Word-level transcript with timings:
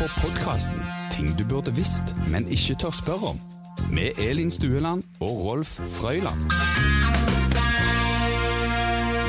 på 0.00 0.06
podkasten 0.16 0.80
Ting 1.12 1.28
du 1.36 1.42
burde 1.44 1.72
visst, 1.76 2.14
men 2.32 2.46
ikke 2.48 2.72
tør 2.80 2.94
spørre 2.96 3.32
om. 3.34 3.40
Med 3.92 4.16
Elin 4.22 4.48
Stueland 4.50 5.02
og 5.20 5.32
Rolf 5.44 5.74
Frøyland. 5.92 6.46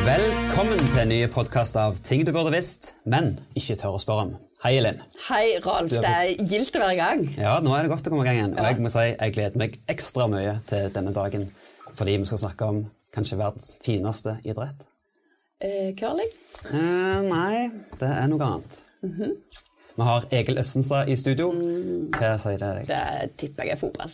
Velkommen 0.05 0.86
til 0.94 1.02
en 1.02 1.12
ny 1.12 1.18
podkast 1.34 1.76
av 1.76 1.98
Ting 2.08 2.23
du 2.28 2.32
burde 2.32 2.54
visst, 2.55 2.94
men 3.04 3.34
ikke 3.60 3.76
tør 3.82 3.98
å 3.98 4.00
spørre 4.00 4.30
om. 4.30 4.32
Hei, 4.64 4.78
Elin. 4.80 5.02
Hei, 5.26 5.58
Rolf. 5.66 5.92
Er 5.92 6.05
Det 6.05 6.14
er 6.22 6.46
gildt 6.54 6.78
å 6.80 6.84
være 6.86 6.96
i 6.96 7.00
gang. 7.02 7.26
Ja, 7.36 7.58
Nå 7.60 7.74
er 7.76 7.84
det 7.84 7.92
godt 7.92 8.08
å 8.08 8.14
komme 8.14 8.24
i 8.24 8.30
gang 8.30 8.40
igjen. 8.40 8.56
Og 8.56 8.70
jeg 8.70 8.86
må 8.86 8.94
si 8.94 9.04
jeg 9.10 9.36
gleder 9.36 9.60
meg 9.60 9.76
ekstra 9.92 10.30
mye 10.32 10.54
til 10.72 10.88
denne 10.96 11.12
dagen. 11.18 11.50
Fordi 11.98 12.16
vi 12.16 12.30
skal 12.32 12.45
snakke 12.45 12.72
om 12.72 12.86
kanskje 13.12 13.42
verdens 13.42 13.73
fineste 13.84 14.38
idrett. 14.48 14.88
Eh, 15.59 15.92
curling? 16.00 16.31
Eh, 16.72 17.28
nei, 17.28 17.67
det 18.00 18.08
er 18.08 18.31
noe 18.31 18.48
annet. 18.53 18.80
Vi 20.02 20.05
har 20.08 20.23
Egil 20.34 20.58
Østenstad 20.58 21.10
i 21.14 21.16
studio. 21.16 21.52
Hva 22.16 22.34
sier 22.42 22.58
det 22.58 22.70
deg? 22.80 22.88
Det 22.90 23.36
tipper 23.38 23.68
jeg 23.68 23.76
er 23.76 23.78
fotball. 23.78 24.14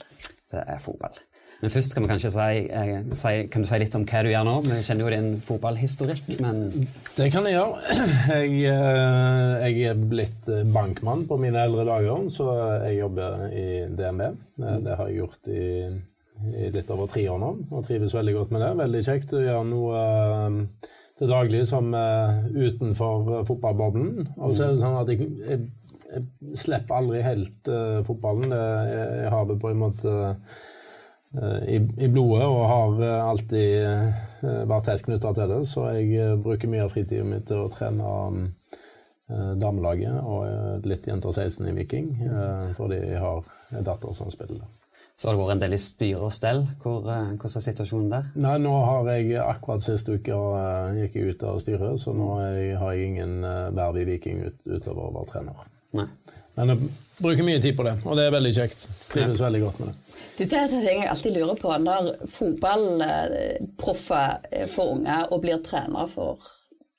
Det 0.52 0.64
er 0.68 0.82
fotball. 0.84 1.14
Men 1.62 1.72
først 1.72 1.96
kan 1.96 2.04
vi 2.04 2.10
kanskje 2.12 2.32
si, 2.34 2.58
eh, 2.80 2.90
si, 3.16 3.32
kan 3.54 3.64
du 3.64 3.70
si 3.70 3.80
litt 3.80 3.96
om 3.96 4.04
hva 4.06 4.24
du 4.26 4.30
gjør 4.34 4.44
nå? 4.46 4.56
Vi 4.66 4.82
kjenner 4.84 5.08
jo 5.08 5.14
din 5.16 5.30
fotballhistorikk, 5.48 6.28
men 6.44 6.60
Det 7.16 7.30
kan 7.32 7.48
jeg 7.48 7.56
gjøre. 7.56 7.80
Jeg, 8.36 8.52
eh, 8.74 9.64
jeg 9.64 9.88
er 9.94 10.04
blitt 10.12 10.52
bankmann 10.76 11.24
på 11.32 11.40
mine 11.40 11.64
eldre 11.64 11.88
dager, 11.88 12.28
så 12.36 12.50
jeg 12.84 13.00
jobber 13.00 13.48
i 13.48 13.66
DNB. 13.96 14.22
Eh, 14.28 14.78
Det 14.84 15.00
har 15.00 15.08
jeg 15.08 15.22
gjort 15.22 15.50
i, 15.56 15.66
i 16.68 16.70
litt 16.76 16.92
over 16.92 17.08
tre 17.16 17.24
år 17.32 17.40
nå, 17.42 17.56
og 17.72 17.88
trives 17.88 18.20
veldig 18.20 18.38
godt 18.42 18.52
med 18.52 18.66
det. 18.68 18.76
Veldig 18.84 19.06
kjekt 19.08 19.34
å 19.40 19.46
gjøre 19.48 19.66
noe 19.72 20.04
eh, 20.04 20.94
til 21.18 21.32
daglig 21.32 21.64
som 21.66 21.90
er 21.98 22.44
utenfor 22.54 23.44
fotballboblen. 23.48 24.28
Og 24.38 24.54
så 24.54 24.68
er 24.68 24.76
det 24.76 24.84
sånn 24.84 25.00
at 25.00 25.10
jeg, 25.10 25.26
jeg, 25.48 25.64
jeg 26.08 26.58
slipper 26.60 27.00
aldri 27.02 27.22
helt 27.26 27.70
uh, 27.72 28.00
fotballen. 28.08 28.54
Jeg, 28.54 29.14
jeg 29.24 29.34
har 29.34 29.48
det 29.50 29.60
på 29.62 29.72
en 29.72 29.82
måte 29.82 30.14
uh, 30.14 31.62
i, 31.68 31.78
i 31.78 32.08
blodet 32.10 32.48
og 32.48 32.62
har 32.72 33.02
eh, 33.04 33.30
alltid 33.30 34.46
vært 34.70 34.86
tett 34.88 35.04
knytta 35.06 35.34
til 35.36 35.52
det. 35.52 35.60
Så 35.68 35.84
jeg 35.98 36.38
bruker 36.42 36.72
mye 36.72 36.86
av 36.86 36.94
fritiden 36.94 37.28
min 37.34 37.44
til 37.46 37.66
å 37.66 37.72
trene 37.74 38.48
damelaget 39.60 40.24
og 40.24 40.88
litt 40.88 41.10
jenter 41.12 41.36
16 41.36 41.68
i 41.68 41.74
Viking, 41.76 42.08
fordi 42.78 43.02
jeg 43.02 43.20
har 43.20 43.44
en 43.76 43.86
datter 43.90 44.16
som 44.16 44.32
spiller 44.32 44.64
det. 44.64 44.70
så 45.20 45.28
har 45.28 45.36
det 45.36 45.44
vært 45.44 45.56
en 45.58 45.64
del 45.66 45.76
i 45.76 45.82
styre 45.84 46.30
og 46.30 46.34
stell. 46.34 46.64
Hvor, 46.80 47.04
hvordan 47.04 47.36
er 47.36 47.68
situasjonen 47.68 48.14
der? 48.16 48.34
Nei, 48.40 48.58
nå 48.64 48.74
har 48.88 49.12
jeg 49.12 49.36
akkurat 49.44 49.84
sist 49.84 50.08
uke 50.08 50.42
gikk 51.02 51.20
jeg 51.20 51.36
ut 51.36 51.50
av 51.52 51.60
styret, 51.60 52.00
så 52.00 52.16
nå 52.16 52.38
har 52.40 52.96
jeg 52.96 53.12
ingen 53.12 53.42
verv 53.76 54.00
i 54.00 54.08
Viking 54.16 54.46
ut, 54.48 54.62
utover 54.64 55.10
å 55.10 55.18
være 55.20 55.36
trener. 55.36 55.74
Nei. 55.98 56.08
Men 56.58 56.68
jeg 56.74 56.78
bruker 57.22 57.44
mye 57.46 57.62
tid 57.62 57.76
på 57.78 57.84
det, 57.86 57.96
og 58.06 58.16
det 58.18 58.24
er 58.28 58.32
veldig 58.34 58.54
kjekt. 58.56 58.80
Trives 59.12 59.42
veldig 59.44 59.62
godt 59.66 59.80
med 59.84 59.88
det. 59.92 59.98
Du, 60.38 60.42
det 60.46 60.54
er 60.54 60.64
en 60.64 60.70
sånn 60.72 60.86
ting 60.86 61.00
jeg 61.02 61.10
alltid 61.12 61.34
lurer 61.38 61.58
på 61.58 61.70
når 61.82 62.04
fotballproffer 62.34 64.28
får 64.74 64.88
unger 64.96 65.22
og 65.34 65.38
blir 65.44 65.58
trener 65.66 66.06
for 66.12 66.36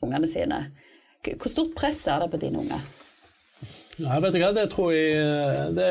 ungene 0.03 0.29
sine. 0.31 0.59
Hvor 1.29 1.51
stort 1.51 1.73
press 1.77 2.07
er 2.11 2.19
det 2.23 2.31
på 2.33 2.39
dine 2.43 2.59
unger? 2.63 2.81
Nei, 3.99 4.19
vet 4.23 4.35
du 4.35 4.39
hva, 4.39 4.53
Det 4.55 4.69
tror 4.71 4.93
jeg 4.95 5.19
det, 5.75 5.89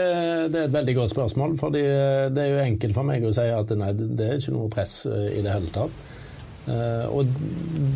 det 0.53 0.59
er 0.61 0.67
et 0.69 0.77
veldig 0.77 0.95
godt 0.95 1.11
spørsmål. 1.11 1.51
fordi 1.59 1.81
det 2.31 2.41
er 2.45 2.49
jo 2.53 2.61
enkelt 2.63 2.95
for 2.95 3.03
meg 3.09 3.19
å 3.27 3.33
si 3.35 3.43
at 3.51 3.69
nei, 3.75 3.91
det 3.97 4.25
er 4.29 4.37
ikke 4.39 4.55
noe 4.55 4.71
press 4.71 4.93
eh, 5.11 5.27
i 5.35 5.41
det 5.43 5.51
hele 5.51 5.67
tatt. 5.75 5.91
Eh, 6.71 7.05
Og 7.11 7.27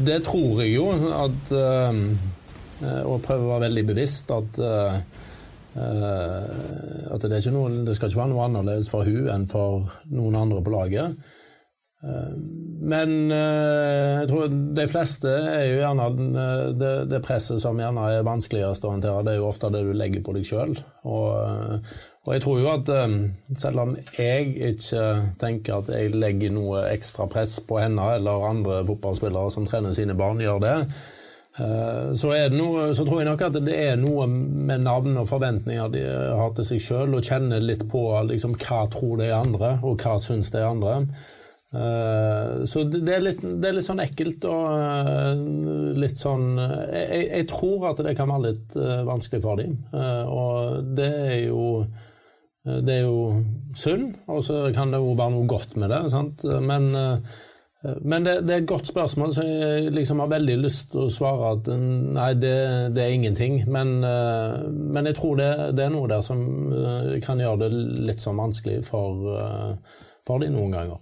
det 0.07 0.19
tror 0.27 0.59
jeg 0.63 0.69
jo 0.75 0.85
at 0.91 1.51
eh, 1.55 1.91
Og 2.81 3.21
prøve 3.25 3.45
å 3.45 3.51
være 3.53 3.67
veldig 3.67 3.83
bevisst 3.91 4.31
at 4.33 4.57
eh, 4.61 4.95
eh, 5.77 7.11
at 7.11 7.27
det, 7.27 7.43
noe, 7.53 7.83
det 7.85 7.97
skal 7.97 8.09
ikke 8.09 8.23
være 8.23 8.33
noe 8.33 8.47
annerledes 8.47 8.89
for 8.91 9.07
hun 9.07 9.29
enn 9.33 9.45
for 9.51 9.91
noen 10.09 10.39
andre 10.39 10.63
på 10.65 10.73
laget. 10.73 11.21
Men 12.81 13.11
eh, 13.29 14.21
jeg 14.23 14.29
tror 14.31 14.53
de 14.73 14.85
fleste 14.89 15.29
er 15.29 15.67
jo 15.67 15.81
gjerne 15.83 16.07
eh, 16.41 16.63
det, 16.73 16.93
det 17.11 17.19
presset 17.21 17.61
som 17.61 17.77
gjerne 17.77 18.07
er 18.09 18.25
vanskeligst 18.25 18.87
å 18.87 18.95
håndtere. 18.95 19.21
Det 19.27 19.35
er 19.35 19.37
jo 19.37 19.49
ofte 19.51 19.69
det 19.73 19.83
du 19.85 19.91
legger 19.93 20.23
på 20.25 20.33
deg 20.33 20.47
sjøl. 20.47 20.73
Og, 21.05 21.27
eh, 21.37 21.93
og 22.25 22.33
jeg 22.33 22.43
tror 22.45 22.57
jo 22.57 22.71
at 22.73 22.91
eh, 22.95 23.15
selv 23.61 23.83
om 23.85 23.93
jeg 24.17 24.49
ikke 24.71 25.05
tenker 25.41 25.77
at 25.77 25.93
jeg 25.93 26.15
legger 26.17 26.55
noe 26.55 26.87
ekstra 26.89 27.29
press 27.29 27.59
på 27.69 27.77
henne 27.83 28.15
eller 28.17 28.49
andre 28.49 28.81
fotballspillere 28.89 29.53
som 29.53 29.69
trener 29.69 29.93
sine 29.93 30.17
barn, 30.17 30.41
gjør 30.41 30.63
det, 30.65 30.75
eh, 30.81 31.07
så, 31.57 32.29
er 32.31 32.49
det 32.49 32.57
noe, 32.57 32.93
så 32.95 33.03
tror 33.03 33.19
jeg 33.21 33.27
nok 33.27 33.41
at 33.49 33.57
det 33.65 33.75
er 33.75 33.97
noe 33.99 34.23
med 34.31 34.85
navn 34.85 35.17
og 35.19 35.27
forventninger 35.27 35.89
de 35.91 36.03
har 36.39 36.53
til 36.55 36.67
seg 36.69 36.79
sjøl, 36.85 37.15
og 37.17 37.25
kjenner 37.27 37.59
litt 37.63 37.83
på 37.91 38.05
liksom, 38.29 38.53
hva 38.61 38.85
tror 38.93 39.17
de 39.19 39.27
andre, 39.35 39.73
og 39.83 39.99
hva 39.99 40.13
syns 40.23 40.51
de 40.55 40.63
andre. 40.63 40.95
Eh, 41.71 42.63
Så 42.67 42.83
det 42.91 43.13
er, 43.17 43.21
litt, 43.23 43.41
det 43.43 43.69
er 43.69 43.75
litt 43.77 43.87
sånn 43.87 44.01
ekkelt 44.03 44.43
og 44.47 44.65
eh, 44.75 45.43
litt 45.99 46.19
sånn 46.19 46.47
jeg, 46.59 47.27
jeg- 47.31 47.47
tror 47.51 47.85
at 47.91 48.01
det 48.03 48.15
kan 48.17 48.27
være 48.31 48.47
litt 48.49 48.75
eh, 48.75 49.03
vanskelig 49.07 49.43
for 49.45 49.59
dem. 49.61 49.77
Eh, 49.93 50.25
Og 50.27 50.89
det 50.97 51.11
er 51.11 51.37
jo 51.49 51.67
eh, 52.65 52.79
det 52.85 52.97
er 52.97 53.05
jo 53.07 53.43
synd, 53.75 54.11
og 54.27 54.43
så 54.43 54.65
kan 54.75 54.91
det 54.91 54.99
jo 55.03 55.15
være 55.19 55.35
noe 55.35 55.47
godt 55.49 55.75
med 55.79 55.89
det. 55.95 56.01
Sant? 56.15 56.43
Men, 56.61 56.91
eh, 56.95 57.39
men 57.81 58.25
det, 58.25 58.41
det 58.45 58.53
er 58.53 58.59
et 58.61 58.67
godt 58.69 58.87
spørsmål, 58.87 59.31
så 59.33 59.43
jeg 59.43 59.93
liksom 59.95 60.19
har 60.21 60.29
veldig 60.29 60.57
lyst 60.61 60.91
til 60.93 61.07
å 61.07 61.13
svare 61.13 61.55
at 61.55 61.69
nei, 61.73 62.27
det, 62.37 62.53
det 62.93 63.01
er 63.01 63.15
ingenting. 63.15 63.63
Men, 63.73 63.95
eh, 64.05 64.67
men 64.69 65.09
jeg 65.09 65.17
tror 65.17 65.39
det, 65.39 65.49
det 65.77 65.87
er 65.87 65.93
noe 65.95 66.11
der 66.11 66.21
som 66.25 66.43
eh, 66.77 67.17
kan 67.25 67.41
gjøre 67.41 67.63
det 67.63 67.71
litt 68.05 68.21
sånn 68.21 68.37
vanskelig 68.37 68.83
for, 68.85 69.33
eh, 69.33 69.97
for 70.27 70.45
de 70.45 70.51
noen 70.53 70.77
ganger. 70.77 71.01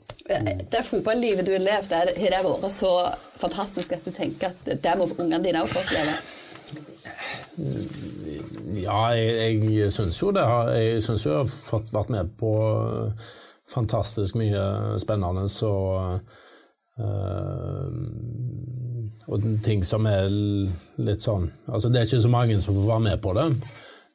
Det 0.72 0.85
fotballivet 0.85 1.47
du 1.47 1.56
har 1.57 1.66
levd, 1.66 1.97
har 2.00 2.13
det 2.16 2.41
vært 2.47 2.72
så 2.72 2.94
fantastisk 3.41 3.97
at 3.97 4.06
du 4.06 4.16
tenker 4.16 4.53
at 4.53 4.73
det 4.79 4.95
må 4.95 5.09
ungene 5.18 5.44
dine 5.44 5.66
også 5.66 5.75
få 5.75 5.84
oppleve? 5.84 6.13
Ja, 8.79 9.01
jeg, 9.18 9.63
jeg 9.68 9.91
syns 9.91 10.22
jo 10.22 10.31
det. 10.31 10.47
Jeg 10.79 11.03
syns 11.03 11.25
jo 11.25 11.34
jeg 11.34 11.41
har 11.41 11.50
fått 11.50 11.91
vært 11.91 12.13
med 12.13 12.38
på 12.39 12.51
fantastisk 13.69 14.38
mye 14.39 15.00
spennende 15.01 15.50
så 15.51 15.73
øh, 16.99 17.93
Og 19.29 19.45
ting 19.63 19.83
som 19.85 20.05
er 20.09 20.27
litt 20.29 21.21
sånn 21.21 21.49
Altså, 21.67 21.89
det 21.89 21.99
er 21.99 22.07
ikke 22.07 22.25
så 22.25 22.31
mange 22.33 22.59
som 22.61 22.75
får 22.75 22.87
være 22.89 23.05
med 23.09 23.21
på 23.23 23.33
det. 23.37 23.47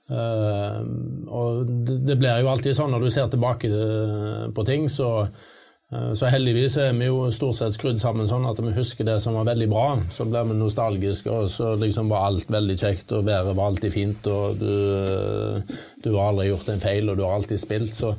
Uh, 0.05 0.85
og 1.33 1.65
det, 1.65 2.03
det 2.05 2.19
blir 2.21 2.43
jo 2.43 2.51
alltid 2.53 2.77
sånn 2.77 2.91
når 2.93 3.07
du 3.07 3.13
ser 3.13 3.31
tilbake 3.33 3.71
eh, 3.73 4.43
på 4.53 4.65
ting, 4.69 4.85
så 4.93 5.09
uh, 5.25 6.11
så 6.13 6.29
heldigvis 6.29 6.77
er 6.83 6.93
vi 6.99 7.09
jo 7.09 7.31
stort 7.33 7.57
sett 7.57 7.73
skrudd 7.73 7.97
sammen 8.03 8.29
sånn 8.29 8.45
at 8.51 8.61
vi 8.61 8.75
husker 8.77 9.09
det 9.09 9.17
som 9.25 9.39
var 9.39 9.49
veldig 9.49 9.69
bra. 9.73 9.87
Så 10.13 10.27
blir 10.29 10.45
vi 10.51 10.59
nostalgiske, 10.59 11.33
og 11.33 11.49
så 11.49 11.73
liksom 11.81 12.13
var 12.13 12.29
alt 12.29 12.53
veldig 12.53 12.77
kjekt, 12.83 13.17
og 13.17 13.25
været 13.25 13.57
var 13.57 13.73
alltid 13.73 13.97
fint, 13.97 14.29
og 14.29 14.61
du, 14.61 14.75
du 16.05 16.11
har 16.19 16.35
aldri 16.35 16.51
gjort 16.51 16.69
en 16.75 16.85
feil, 16.85 17.09
og 17.09 17.17
du 17.17 17.25
har 17.25 17.39
alltid 17.39 17.63
spilt. 17.63 17.97
Så, 17.97 18.13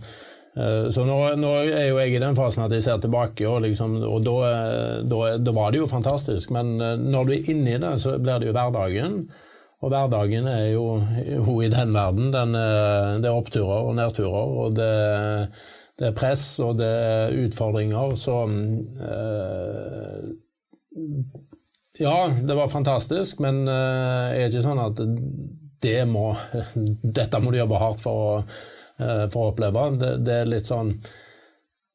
så 0.55 1.03
nå, 1.03 1.15
nå 1.35 1.49
er 1.65 1.89
jo 1.89 1.97
jeg 1.99 2.13
i 2.15 2.21
den 2.23 2.35
fasen 2.37 2.63
at 2.63 2.71
jeg 2.71 2.85
ser 2.85 3.01
tilbake, 3.03 3.43
og, 3.49 3.59
liksom, 3.65 3.97
og 4.07 4.21
da, 4.23 4.35
eh, 4.47 4.99
da, 5.03 5.23
da 5.43 5.53
var 5.55 5.73
det 5.73 5.81
jo 5.81 5.89
fantastisk. 5.91 6.53
Men 6.55 6.77
eh, 6.79 6.95
når 7.01 7.27
du 7.27 7.33
er 7.35 7.49
inni 7.51 7.75
det, 7.81 7.91
så 7.99 8.15
blir 8.15 8.39
det 8.39 8.47
jo 8.47 8.55
hverdagen. 8.55 9.17
Og 9.83 9.91
hverdagen 9.91 10.47
er 10.47 10.69
jo, 10.71 10.85
jo 11.27 11.57
i 11.61 11.67
den 11.69 11.91
verden. 11.93 12.31
Den 12.33 12.55
det 12.55 13.27
er 13.27 13.35
oppturer 13.35 13.89
og 13.89 13.97
nedturer, 13.99 14.53
og 14.63 14.77
det, 14.77 14.93
det 15.99 16.07
er 16.09 16.15
press 16.15 16.45
og 16.63 16.79
det 16.79 16.87
er 16.87 17.35
utfordringer. 17.43 18.15
Så 18.19 18.39
eh, 19.09 20.23
Ja, 21.99 22.15
det 22.27 22.55
var 22.55 22.71
fantastisk, 22.71 23.43
men 23.43 23.67
eh, 23.67 24.31
jeg 24.39 24.47
er 24.47 24.49
ikke 24.53 24.65
sånn 24.69 24.81
at 24.83 25.03
det 25.85 25.99
må 26.07 26.29
Dette 27.19 27.43
må 27.43 27.51
du 27.51 27.59
jobbe 27.59 27.83
hardt 27.83 28.01
for 28.03 28.23
å, 28.23 28.39
eh, 28.39 28.63
for 28.97 29.41
å 29.41 29.53
oppleve. 29.53 29.85
Det, 29.99 30.11
det 30.25 30.41
er 30.41 30.51
litt 30.55 30.69
sånn 30.69 30.93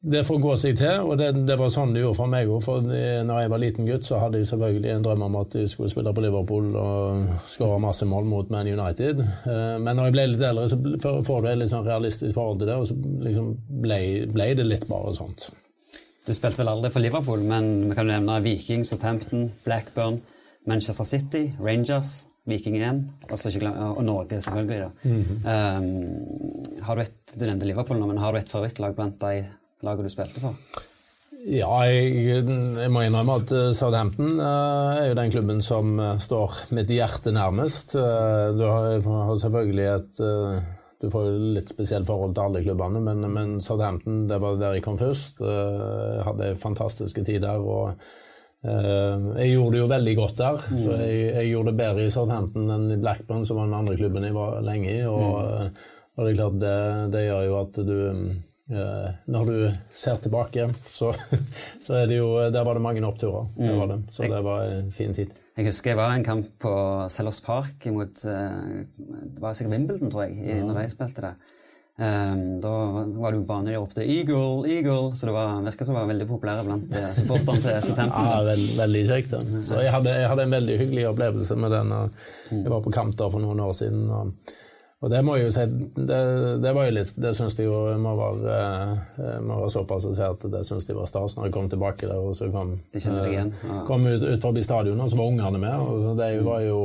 det 0.00 0.22
får 0.24 0.38
gå 0.40 0.52
seg 0.56 0.78
til, 0.80 1.02
og 1.04 1.18
det, 1.20 1.26
det 1.44 1.58
var 1.60 1.68
sånn 1.68 1.90
det 1.92 2.00
gjorde 2.00 2.16
for 2.16 2.32
meg 2.32 2.48
òg. 2.48 2.64
Når 3.28 3.40
jeg 3.42 3.50
var 3.52 3.60
liten 3.60 3.84
gutt, 3.84 4.06
så 4.08 4.20
hadde 4.22 4.40
jeg 4.40 4.48
selvfølgelig 4.48 4.92
en 4.94 5.02
drøm 5.04 5.24
om 5.26 5.34
at 5.42 5.56
jeg 5.60 5.68
skulle 5.68 5.92
spille 5.92 6.14
på 6.16 6.22
Liverpool 6.24 6.70
og 6.80 7.34
skåre 7.52 7.76
masse 7.84 8.08
mål 8.08 8.30
mot 8.30 8.48
Man 8.54 8.70
United. 8.70 9.20
Eh, 9.20 9.76
Men 9.76 9.98
når 9.98 10.08
jeg 10.08 10.14
ble 10.16 10.24
litt 10.30 10.46
eldre, 10.48 10.64
så 10.72 11.12
får 11.26 11.42
du 11.44 11.50
et 11.50 11.60
litt 11.60 11.72
sånn 11.74 11.84
realistisk 11.84 12.32
forhold 12.38 12.62
til 12.62 12.70
det, 12.72 12.78
og 12.80 12.88
så 12.88 12.96
liksom 13.28 13.52
ble, 13.84 14.00
ble 14.32 14.48
det 14.56 14.66
litt 14.70 14.88
bare 14.88 15.12
sånt. 15.18 15.50
Du 16.24 16.32
spilte 16.32 16.62
vel 16.62 16.72
aldri 16.72 16.94
for 16.94 17.04
Liverpool, 17.04 17.44
men 17.44 17.70
vi 17.90 17.98
kan 17.98 18.08
nevne 18.08 18.40
Vikings 18.44 18.94
og 18.96 19.02
Tampton, 19.04 19.50
Blackburn, 19.66 20.22
Manchester 20.70 21.04
City, 21.04 21.50
Rangers, 21.60 22.22
Viking 22.50 22.76
igjen, 22.78 23.00
og, 23.28 24.02
Norge, 24.06 24.40
selvfølgelig. 24.42 24.86
da. 24.86 24.90
um, 25.46 26.84
har 26.86 26.96
du 26.96 27.02
et, 27.04 27.18
du 27.34 27.44
nevnte 27.46 27.68
Liverpool 27.68 28.00
nå, 28.00 28.08
men 28.10 28.20
har 28.22 28.32
du 28.32 28.40
et 28.40 28.52
favorittlag 28.52 28.96
blant 28.96 29.18
de 29.22 29.44
lagene 29.86 30.08
du 30.08 30.12
spilte 30.12 30.42
for? 30.42 30.56
Ja, 31.40 31.70
jeg, 31.88 32.42
jeg 32.44 32.92
må 32.92 33.06
innrømme 33.06 33.38
at 33.40 33.52
eh, 33.56 33.70
Southampton 33.72 34.34
uh, 34.36 34.98
er 34.98 35.06
jo 35.08 35.16
den 35.16 35.32
klubben 35.32 35.62
som 35.64 35.94
uh, 35.96 36.18
står 36.20 36.58
mitt 36.76 36.92
hjerte 36.92 37.32
nærmest. 37.32 37.94
Du 37.96 38.64
har, 38.66 39.00
har, 39.00 39.36
selvfølgelig 39.40 39.86
et 39.94 40.20
Du 41.00 41.08
får 41.08 41.30
jo 41.30 41.52
litt 41.56 41.70
spesielt 41.72 42.04
forhold 42.04 42.34
til 42.36 42.44
alle 42.44 42.60
klubbene, 42.66 43.00
men, 43.00 43.24
men 43.32 43.54
Southampton 43.64 44.26
det 44.28 44.36
var 44.42 44.58
der 44.60 44.76
jeg 44.76 44.84
kom 44.84 44.98
først. 45.00 45.40
Jeg 45.40 46.26
hadde 46.26 46.50
fantastiske 46.60 47.24
tider. 47.24 47.56
og 47.56 47.96
jeg 48.60 49.54
gjorde 49.54 49.72
det 49.72 49.80
jo 49.80 49.88
veldig 49.88 50.12
godt 50.18 50.36
der, 50.36 50.58
mm. 50.68 50.80
så 50.82 50.98
jeg, 51.00 51.20
jeg, 51.30 51.46
gjorde 51.48 51.70
det 51.70 51.78
bedre 51.80 52.04
i 52.04 52.12
Southampton 52.12 52.68
enn 52.74 52.90
i 52.92 52.98
Blackburn, 53.00 53.46
som 53.48 53.56
var 53.56 53.70
den 53.70 53.78
andre 53.78 53.96
klubben 53.96 54.26
jeg 54.26 54.36
var 54.36 54.58
lenge 54.66 54.92
i. 54.92 55.00
Og, 55.08 55.32
mm. 55.40 55.80
og 56.16 56.26
det 56.26 56.32
er 56.32 56.38
klart, 56.42 56.58
det, 56.60 56.76
det 57.14 57.24
gjør 57.24 57.46
jo 57.46 57.58
at 57.62 57.80
du 57.88 57.96
Eh, 58.70 59.14
når 59.26 59.44
du 59.44 59.54
ser 59.92 60.18
tilbake, 60.22 60.68
så, 60.86 61.10
så, 61.84 61.94
er 61.98 62.06
det 62.06 62.20
jo 62.20 62.36
Der 62.54 62.64
var 62.64 62.78
det 62.78 62.82
mange 62.82 63.02
oppturer. 63.06 63.48
Det 63.56 63.72
var 63.76 63.86
det. 63.90 63.98
Så 64.14 64.28
det 64.30 64.42
var 64.46 64.62
en 64.62 64.92
fin 64.92 65.14
tid. 65.14 65.32
Jeg 65.56 65.66
husker 65.66 65.90
jeg 65.90 65.98
var 65.98 66.12
i 66.14 66.20
en 66.20 66.24
kamp 66.24 66.46
på 66.62 66.74
Sellers 67.10 67.40
Park 67.40 67.86
mot 67.90 68.24
eh, 68.30 68.84
Det 69.26 69.42
var 69.42 69.58
sikkert 69.58 69.74
Wimbledon, 69.74 70.10
tror 70.10 70.28
jeg, 70.28 70.38
ja. 70.46 70.60
når 70.62 70.84
jeg 70.84 70.92
spilte 70.94 71.26
der. 71.26 71.56
Um, 72.00 72.60
da 72.64 72.70
var 73.20 73.34
du 73.34 73.42
jo 73.42 73.44
banen 73.44 73.76
opp 73.76 73.90
til 73.92 74.08
'Eagle, 74.08 74.64
Eagle', 74.64 75.12
så 75.12 75.28
det 75.28 75.34
var, 75.36 75.58
virka 75.66 75.84
som 75.84 75.94
det 75.94 76.00
var 76.00 76.08
veldig 76.08 76.28
populære 76.30 76.64
blant 76.64 76.94
uh, 76.96 77.10
supporterne 77.18 77.60
til 77.60 77.82
Southampton. 77.90 78.30
Ja, 78.30 78.38
veld, 78.46 78.66
veldig 78.78 79.02
kjekt. 79.10 79.34
Så 79.68 79.82
jeg 79.84 79.92
hadde, 79.92 80.14
jeg 80.22 80.30
hadde, 80.32 80.46
en 80.48 80.56
veldig 80.56 80.78
hyggelig 80.80 81.06
opplevelse 81.10 81.58
med 81.60 81.76
den. 81.76 81.92
Jeg 82.54 82.72
var 82.72 82.80
på 82.86 82.94
kamp 82.94 83.18
der 83.20 83.32
for 83.34 83.44
noen 83.44 83.60
år 83.66 83.76
siden. 83.76 84.08
og 84.08 84.32
og 85.00 85.08
det 85.08 85.20
må 85.24 85.38
jeg 85.38 85.46
jo 85.46 85.52
si, 85.54 85.62
det, 85.96 86.16
det 86.60 86.70
var 86.76 86.84
jo 86.84 86.92
litt, 86.92 87.10
det 87.24 87.30
syns 87.32 87.54
de 87.56 87.64
jo 87.64 87.76
må 88.02 88.10
være, 88.18 88.56
eh, 89.16 89.36
må 89.40 89.62
være 89.62 89.72
såpass 89.72 90.04
å 90.04 90.12
si 90.12 90.26
at 90.26 90.42
det 90.52 90.60
syns 90.68 90.84
de 90.84 90.96
var 90.96 91.08
stas 91.08 91.38
når 91.38 91.46
jeg 91.48 91.54
kom 91.54 91.70
tilbake 91.72 92.08
der 92.10 92.20
og 92.20 92.34
så 92.36 92.50
kom, 92.52 92.74
ja. 92.92 93.46
kom 93.88 94.04
ut, 94.04 94.26
ut 94.26 94.42
forbi 94.42 94.64
stadionet, 94.64 95.06
og 95.06 95.08
så 95.08 95.20
var 95.22 95.30
ungene 95.32 95.62
med. 95.62 95.86
og 95.88 96.20
de 96.20 96.28
var 96.44 96.66
jo, 96.66 96.82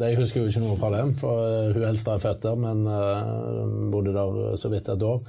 De 0.00 0.14
husker 0.16 0.40
jo 0.40 0.48
ikke 0.48 0.62
noe 0.64 0.78
fra 0.80 0.94
det, 0.94 1.02
for 1.20 1.42
eh, 1.50 1.74
hun 1.76 1.84
eldste 1.90 2.14
er 2.14 2.24
født 2.24 2.46
der, 2.46 2.62
men 2.64 2.80
uh, 2.88 3.60
bodde 3.92 4.16
der 4.16 4.56
så 4.60 4.72
vidt 4.72 4.88
et 4.88 5.04
år. 5.04 5.20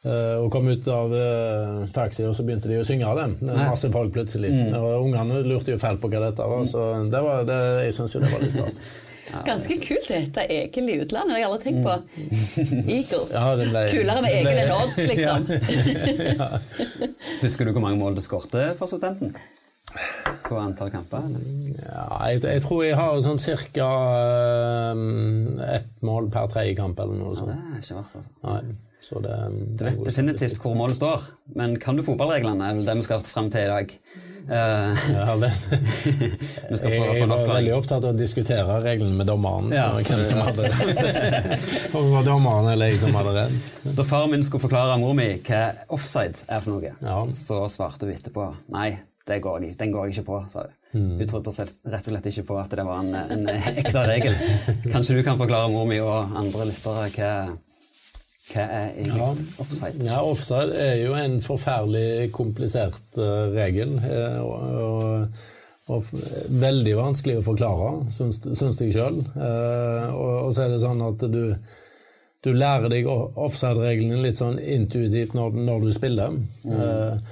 Uh, 0.00 0.40
og 0.40 0.48
kom 0.54 0.64
ut 0.64 0.86
av 0.88 1.12
uh, 1.12 1.84
taxi, 1.92 2.24
og 2.24 2.32
så 2.32 2.48
begynte 2.48 2.72
de 2.72 2.80
å 2.80 2.88
synge 2.88 3.04
av 3.04 3.20
det. 3.20 3.52
Masse 3.52 3.92
folk 3.92 4.16
plutselig. 4.16 4.54
Mm. 4.56 4.80
Og 4.80 5.10
ungene 5.10 5.44
lurte 5.44 5.76
jo 5.76 5.82
fælt 5.82 6.00
på 6.00 6.08
hva 6.08 6.24
dette 6.24 6.48
var, 6.54 6.64
så 6.72 6.88
det 7.04 7.24
var, 7.28 7.44
det, 7.44 7.60
jeg 7.84 8.00
syns 8.00 8.16
jo 8.16 8.24
det 8.24 8.32
var 8.32 8.48
litt 8.48 8.56
stas. 8.56 8.80
Ganske 9.46 9.76
kult 9.82 10.08
dette 10.10 10.44
Egil 10.50 10.90
i 10.90 10.96
utlandet. 11.02 11.30
Det 11.30 11.36
har 11.36 11.40
jeg 11.40 11.48
aldri 11.50 11.62
tenkt 11.66 11.84
på. 11.86 11.94
Mm. 12.00 12.90
Eagle. 12.96 13.22
Ja, 13.34 13.44
Kulere 13.92 14.24
med 14.24 14.34
Egil 14.34 14.60
enn 14.64 14.74
Odd, 14.74 14.98
liksom. 15.10 15.38
ja. 16.40 16.48
Husker 17.44 17.68
du 17.68 17.74
hvor 17.76 17.84
mange 17.84 18.00
mål 18.00 18.18
du 18.18 18.24
skårte 18.24 18.70
for 18.78 18.90
Southampton? 18.90 19.34
På 20.44 20.58
antall 20.58 20.90
kamper? 20.90 21.26
Ja, 21.78 22.06
jeg, 22.30 22.42
jeg, 22.44 22.62
tror 22.64 22.84
jeg 22.84 22.98
har 22.98 23.18
sånn 23.24 23.40
cirka 23.40 23.88
um, 24.94 25.58
ett 25.62 25.90
mål 26.06 26.30
per 26.32 26.50
tredje 26.52 26.76
kamp 26.78 27.00
eller 27.02 27.18
noe 27.20 27.36
sånt. 27.38 27.54
Ja, 27.54 27.60
det 27.70 27.80
er 27.80 27.84
ikke 27.84 28.00
verst, 28.00 28.22
altså. 28.22 28.36
Nei. 28.46 28.62
Det, 29.00 29.36
du 29.80 29.84
vet 29.86 30.02
definitivt 30.04 30.58
hvor 30.60 30.74
målet 30.76 30.98
står, 30.98 31.22
men 31.56 31.78
kan 31.80 31.96
du 31.96 32.02
fotballreglene? 32.04 32.66
er 32.68 32.82
det 32.84 32.98
vi 32.98 33.06
skal 33.06 33.22
frem 33.24 33.48
til 33.50 33.64
i 33.64 33.70
dag. 33.70 33.94
Uh, 34.50 35.00
ja, 35.14 35.34
det, 35.40 35.50
jeg, 36.82 36.92
jeg 36.92 37.28
var 37.30 37.44
veldig 37.48 37.72
opptatt 37.76 38.04
av 38.04 38.12
å 38.12 38.18
diskutere 38.18 38.78
reglene 38.84 39.16
med 39.16 39.28
dommeren. 39.30 39.72
Ja, 39.74 39.88
hvem 39.96 40.22
som 40.26 40.40
hadde 40.44 40.68
Om 40.68 42.08
det 42.08 42.12
var 42.16 42.26
dommeren 42.28 42.70
eller 42.74 42.92
jeg 42.92 43.00
som 43.02 43.16
hadde 43.16 43.34
redd. 43.36 43.58
Da 43.96 44.06
far 44.06 44.28
min 44.32 44.44
skulle 44.46 44.64
forklare 44.66 44.98
mor 45.00 45.16
mi 45.16 45.30
hva 45.48 45.62
offside 45.96 46.44
er 46.48 46.64
for 46.64 46.76
noe, 46.76 46.92
ja. 46.92 47.20
så 47.24 47.62
svarte 47.72 48.08
hun 48.08 48.14
etterpå 48.16 48.50
nei, 48.74 48.92
går 49.38 49.62
jeg, 49.62 49.78
den 49.78 49.94
går 49.94 50.08
jeg 50.08 50.18
ikke 50.18 50.26
på. 50.26 50.42
sa 50.50 50.66
Hun 50.92 51.00
mm. 51.00 51.16
Hun 51.20 51.28
trodde 51.30 51.54
rett 51.54 52.06
og 52.06 52.10
slett 52.10 52.30
ikke 52.32 52.46
på 52.50 52.58
at 52.58 52.74
det 52.74 52.84
var 52.84 53.00
en, 53.04 53.14
en 53.14 53.48
ekte 53.54 54.04
regel. 54.10 54.38
Kanskje 54.90 55.20
du 55.20 55.22
kan 55.22 55.38
forklare 55.38 55.70
mor 55.70 55.86
mi 55.86 56.00
og 56.02 56.34
andre 56.42 56.66
lyttere 56.72 57.10
hva 57.14 57.34
hva 58.50 58.64
er 58.66 58.88
egentlig 58.98 59.20
ja, 59.20 59.30
offside? 59.62 60.04
Ja, 60.06 60.20
Offside 60.26 60.78
er 60.82 60.96
jo 61.04 61.14
en 61.18 61.38
forferdelig 61.44 62.30
komplisert 62.34 63.18
uh, 63.18 63.50
regel. 63.54 63.94
Uh, 64.02 64.40
og, 64.42 65.44
og, 65.90 66.08
veldig 66.60 66.96
vanskelig 66.98 67.38
å 67.40 67.44
forklare, 67.46 67.92
syns, 68.14 68.42
syns 68.58 68.80
jeg 68.82 68.94
sjøl. 68.96 69.20
Uh, 69.36 70.08
og, 70.16 70.32
og, 70.48 70.50
så 70.56 70.66
er 70.66 70.74
det 70.74 70.82
sånn 70.82 71.04
at 71.06 71.22
du, 71.30 71.44
du 72.42 72.50
lærer 72.56 72.90
deg 72.92 73.10
offside-reglene 73.10 74.22
litt 74.24 74.40
sånn 74.40 74.58
intuitivt 74.58 75.36
når, 75.38 75.60
når 75.70 75.86
du 75.86 75.94
spiller. 75.94 76.34
Mm. 76.66 77.22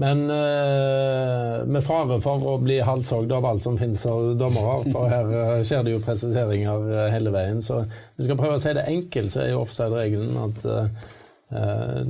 Men 0.00 0.22
eh, 0.30 1.66
med 1.68 1.84
fare 1.84 2.16
for 2.24 2.46
å 2.48 2.54
bli 2.62 2.78
halshogd 2.80 3.32
av 3.36 3.44
alt 3.44 3.60
som 3.60 3.76
finnes 3.76 4.06
av 4.08 4.30
dommere, 4.40 4.78
for 4.88 5.10
her 5.12 5.32
eh, 5.36 5.58
skjer 5.68 5.82
det 5.84 5.92
jo 5.92 6.04
presiseringer 6.04 6.86
eh, 6.94 7.08
hele 7.12 7.32
veien, 7.34 7.60
så 7.60 7.82
vi 8.16 8.24
skal 8.24 8.38
prøve 8.40 8.56
å 8.56 8.62
si 8.62 8.72
det 8.72 8.86
enkelt, 8.88 9.34
så 9.34 9.42
er 9.42 9.50
jo 9.52 9.60
offside-regelen 9.66 10.38
at 10.46 10.64
eh, 10.70 12.06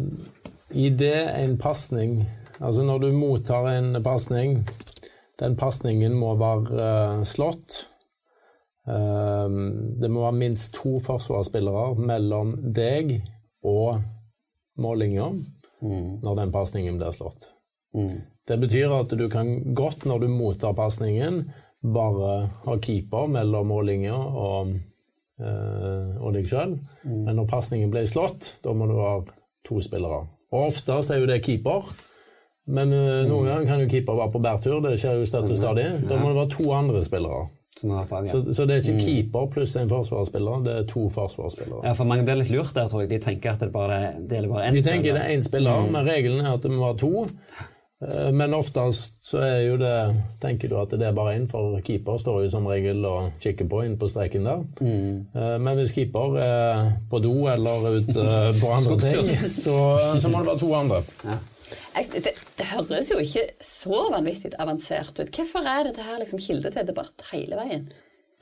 idet 0.86 1.26
en 1.40 1.58
pasning 1.58 2.22
Altså 2.62 2.84
når 2.86 2.98
du 3.02 3.08
mottar 3.16 3.66
en 3.72 3.96
pasning, 4.04 4.60
den 5.40 5.56
pasningen 5.58 6.14
må 6.14 6.36
være 6.38 6.76
eh, 6.84 7.22
slått. 7.26 7.78
Eh, 8.86 9.56
det 9.98 10.10
må 10.12 10.22
være 10.22 10.38
minst 10.38 10.76
to 10.76 11.00
forsvarsspillere 11.02 11.96
mellom 11.98 12.54
deg 12.76 13.16
og 13.66 14.04
mållinja 14.78 15.26
mm. 15.32 16.22
når 16.22 16.38
den 16.38 16.54
pasningen 16.54 17.02
blir 17.02 17.10
slått. 17.16 17.50
Mm. 17.94 18.20
Det 18.48 18.58
betyr 18.58 18.94
at 18.96 19.12
du 19.18 19.28
kan 19.30 19.74
godt, 19.74 20.06
når 20.08 20.24
du 20.24 20.28
mottar 20.32 20.74
pasningen, 20.74 21.44
bare 21.82 22.32
ha 22.64 22.76
keeper 22.82 23.30
mellom 23.30 23.70
mållinja 23.70 24.14
og, 24.16 24.74
øh, 25.40 26.10
og 26.18 26.34
deg 26.34 26.50
sjøl. 26.50 26.76
Mm. 27.04 27.22
Men 27.26 27.38
når 27.38 27.50
pasningen 27.50 27.90
blir 27.92 28.06
slått, 28.10 28.56
da 28.64 28.74
må 28.74 28.88
du 28.90 28.96
ha 29.00 29.16
to 29.66 29.80
spillere. 29.82 30.24
Og 30.52 30.68
oftest 30.68 31.10
er 31.10 31.22
jo 31.22 31.30
det 31.30 31.42
keeper. 31.44 31.86
Men 32.72 32.92
øh, 32.94 33.24
noen 33.26 33.48
ganger 33.48 33.66
kan 33.66 33.82
jo 33.82 33.90
keeper 33.90 34.18
være 34.18 34.34
på 34.34 34.42
bærtur. 34.42 34.78
Det 34.84 34.98
skjer 35.00 35.18
jo 35.18 35.26
støtt 35.26 35.50
og 35.50 35.58
stadig. 35.58 35.88
Da 36.06 36.18
må 36.20 36.30
det 36.30 36.38
være 36.42 36.54
to 36.58 36.70
andre 36.76 37.02
spillere. 37.02 37.48
Så, 37.72 38.52
så, 38.52 38.64
det 38.68 38.74
er 38.74 38.82
ikke 38.82 38.92
mm. 38.92 39.00
keeper 39.00 39.46
pluss 39.54 39.76
en 39.80 39.88
forsvarsspiller, 39.88 40.58
det 40.64 40.72
er 40.76 40.82
to 40.90 41.06
forsvarsspillere. 41.08 41.80
Ja, 41.86 41.94
for 41.96 42.04
Mange 42.04 42.26
blir 42.28 42.36
litt 42.36 42.50
lurt 42.52 42.74
der, 42.76 42.90
tror 42.90 43.00
jeg. 43.00 43.08
De 43.14 43.18
tenker 43.24 43.54
at 43.54 43.62
det 43.64 43.70
bare 43.72 44.00
det 44.28 44.42
er 44.42 44.48
bare 44.50 44.66
én 44.68 44.76
spiller. 44.76 44.76
De 44.76 44.82
tenker 44.90 45.16
det 45.16 45.22
er 45.22 45.32
én 45.32 45.44
spiller, 45.46 45.78
mm. 45.80 45.94
men 45.94 46.10
regelen 46.10 46.44
er 46.44 46.50
at 46.52 46.66
det 46.66 46.72
må 46.74 46.82
være 46.84 46.98
to. 47.00 47.24
Eh, 48.02 48.32
men 48.32 48.54
oftest 48.54 49.22
så 49.24 49.42
er 49.46 49.60
jo 49.68 49.76
det 49.78 49.94
Tenker 50.42 50.70
du 50.70 50.74
at 50.80 50.94
det 50.98 51.06
er 51.06 51.14
bare 51.14 51.36
inn 51.38 51.46
for 51.50 51.78
keeper 51.86 52.18
står 52.18 52.42
jo 52.46 52.50
som 52.50 52.66
regel 52.66 53.04
og 53.06 53.38
kikker 53.42 53.68
på 53.70 53.84
inn 53.86 53.94
på 54.00 54.08
streken 54.10 54.48
der. 54.48 54.64
Mm. 54.82 55.14
Eh, 55.30 55.56
men 55.62 55.78
hvis 55.78 55.94
keeper 55.94 56.36
er 56.42 56.92
på 57.10 57.22
do 57.22 57.34
eller 57.52 58.00
ute 58.00 58.26
på 58.58 58.72
andre 58.76 58.98
ting, 59.04 59.32
så, 59.64 59.78
så, 60.18 60.28
må 60.28 60.42
det 60.42 60.52
være 60.52 60.62
to 60.64 60.72
andre. 60.78 61.02
Ja. 61.28 61.38
Det, 61.92 62.32
det, 62.56 62.66
høres 62.72 63.10
jo 63.12 63.18
ikke 63.20 63.44
så 63.62 64.06
vanvittig 64.12 64.54
avansert 64.60 65.18
ut. 65.20 65.28
Hvorfor 65.28 65.66
er 65.68 65.86
dette 65.88 66.04
her 66.06 66.18
liksom 66.20 66.40
kilde 66.40 66.72
til 66.72 66.88
debatt 66.88 67.26
hele 67.30 67.58
veien? 67.60 67.90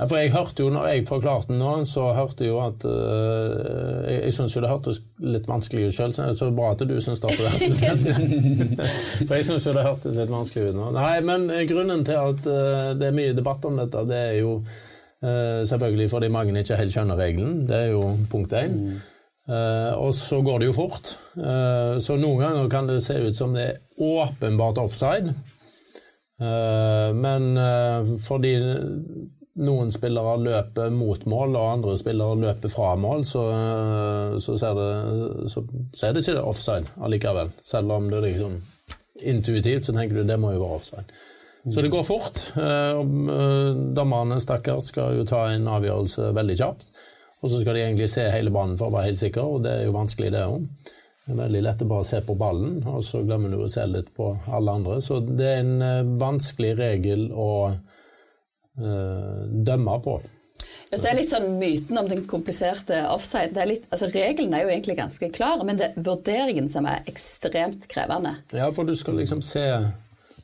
Ja, 0.01 0.07
for 0.09 0.17
jeg 0.17 0.31
hørte 0.33 0.65
jo, 0.65 0.71
når 0.73 0.87
jeg 0.89 1.03
forklarte 1.05 1.53
nå, 1.53 1.71
så 1.85 2.07
hørte 2.17 2.47
jeg 2.47 2.55
jo 2.55 2.61
at 2.65 2.85
uh, 2.89 4.07
Jeg, 4.09 4.23
jeg 4.31 4.33
syns 4.33 4.55
jo 4.57 4.63
det 4.65 4.71
hørtes 4.71 5.01
litt 5.21 5.49
vanskelig 5.49 5.91
ut 5.91 5.97
sjøl, 5.97 6.15
så 6.17 6.31
det 6.33 6.47
er 6.47 6.55
bra 6.57 6.71
at 6.73 6.85
du 6.89 6.95
syns 7.05 7.21
det 7.21 7.35
For 9.27 9.35
jeg 9.37 9.45
syns 9.51 9.67
jo 9.69 9.75
det 9.77 9.85
hørtes 9.85 10.17
litt 10.17 10.33
vanskelig 10.33 10.71
ut 10.71 10.79
nå. 10.79 10.87
Nei, 10.97 11.19
men 11.27 11.45
eh, 11.53 11.67
grunnen 11.69 12.07
til 12.09 12.17
at 12.17 12.49
uh, 12.49 12.87
det 12.97 13.11
er 13.11 13.19
mye 13.19 13.35
debatt 13.37 13.67
om 13.69 13.77
dette, 13.77 14.07
det 14.09 14.21
er 14.31 14.39
jo 14.39 14.55
uh, 14.63 15.61
selvfølgelig 15.69 16.09
fordi 16.15 16.33
mange 16.33 16.57
ikke 16.57 16.81
helt 16.81 16.97
skjønner 16.97 17.21
regelen. 17.21 17.59
Det 17.69 17.83
er 17.85 17.93
jo 17.93 18.15
punkt 18.33 18.57
én. 18.57 18.81
Mm. 18.81 19.01
og 19.99 20.13
så 20.15 20.39
går 20.47 20.61
det 20.61 20.67
jo 20.69 20.75
fort. 20.77 21.09
så 21.35 22.17
noen 22.21 22.39
ganger 22.39 22.69
kan 22.71 22.87
det 22.87 23.01
se 23.03 23.17
ut 23.19 23.37
som 23.37 23.55
det 23.57 23.65
er 23.67 23.79
åpenbart 23.99 24.79
offside. 24.79 25.33
men 27.25 27.59
fordi 28.23 28.53
noen 29.59 29.91
spillere 29.91 30.37
løper 30.41 30.93
mot 30.95 31.25
mål, 31.29 31.57
og 31.59 31.73
andre 31.75 31.97
spillere 31.99 32.39
løper 32.39 32.71
fra 32.71 32.93
mål, 33.01 33.25
så, 33.27 33.43
så, 34.39 34.55
det, 34.79 34.91
så, 35.51 35.65
så 35.93 36.07
er 36.07 36.15
det 36.15 36.23
ikke 36.23 36.45
offside 36.47 36.87
allikevel. 37.03 37.51
Selv 37.65 37.97
om 37.97 38.07
det 38.13 38.23
liksom 38.29 38.61
intuitivt 39.27 39.85
så 39.85 39.97
tenker 39.97 40.21
du 40.21 40.25
det 40.29 40.39
må 40.41 40.55
jo 40.55 40.63
være 40.63 40.79
offside. 40.79 41.19
Så 41.67 41.83
det 41.85 41.91
går 41.93 42.07
fort. 42.07 42.39
Eh, 42.57 43.01
eh, 43.01 43.81
dommerne 43.97 44.39
stakkars 44.41 44.95
skal 44.95 45.19
jo 45.19 45.27
ta 45.29 45.43
en 45.51 45.69
avgjørelse 45.69 46.31
veldig 46.37 46.57
kjapt. 46.57 46.87
Og 47.41 47.53
så 47.53 47.61
skal 47.61 47.77
de 47.77 47.83
egentlig 47.85 48.09
se 48.13 48.25
hele 48.33 48.53
banen 48.53 48.79
for 48.81 48.89
å 48.89 48.95
være 48.95 49.11
helt 49.11 49.21
sikker, 49.21 49.45
og 49.45 49.63
det 49.65 49.75
er 49.75 49.87
jo 49.89 49.97
vanskelig, 49.97 50.33
det 50.33 50.47
òg. 50.47 50.65
Det 51.21 51.35
er 51.35 51.39
veldig 51.43 51.61
lett 51.67 51.85
å 51.85 51.89
bare 51.91 52.07
se 52.09 52.21
på 52.25 52.37
ballen, 52.37 52.81
og 52.89 53.05
så 53.05 53.21
glemmer 53.27 53.53
du 53.53 53.61
å 53.65 53.69
se 53.71 53.85
litt 53.89 54.09
på 54.17 54.33
alle 54.49 54.75
andre. 54.81 54.97
Så 55.05 55.21
det 55.25 55.47
er 55.47 55.63
en 55.65 55.85
eh, 55.85 56.13
vanskelig 56.21 56.75
regel 56.81 57.29
å 57.33 57.51
Eh, 57.71 57.90
dømme 58.81 59.97
på. 60.05 60.19
Altså, 60.91 61.05
det 61.05 61.11
er 61.11 61.19
litt 61.21 61.31
sånn 61.31 61.53
myten 61.61 61.99
om 62.01 62.09
den 62.11 62.25
kompliserte 62.27 62.97
offside. 63.13 63.55
Er 63.55 63.69
litt, 63.71 63.85
altså, 63.95 64.09
regelen 64.11 64.57
er 64.57 64.65
jo 64.65 64.73
egentlig 64.73 64.97
ganske 64.99 65.29
klar, 65.31 65.63
men 65.67 65.79
det 65.79 65.93
er 65.93 66.07
vurderingen 66.07 66.67
som 66.73 66.89
er 66.91 67.07
ekstremt 67.11 67.87
krevende. 67.91 68.35
Ja, 68.57 68.67
for 68.75 68.89
du 68.89 68.97
skal 68.99 69.21
liksom 69.21 69.43
se 69.45 69.67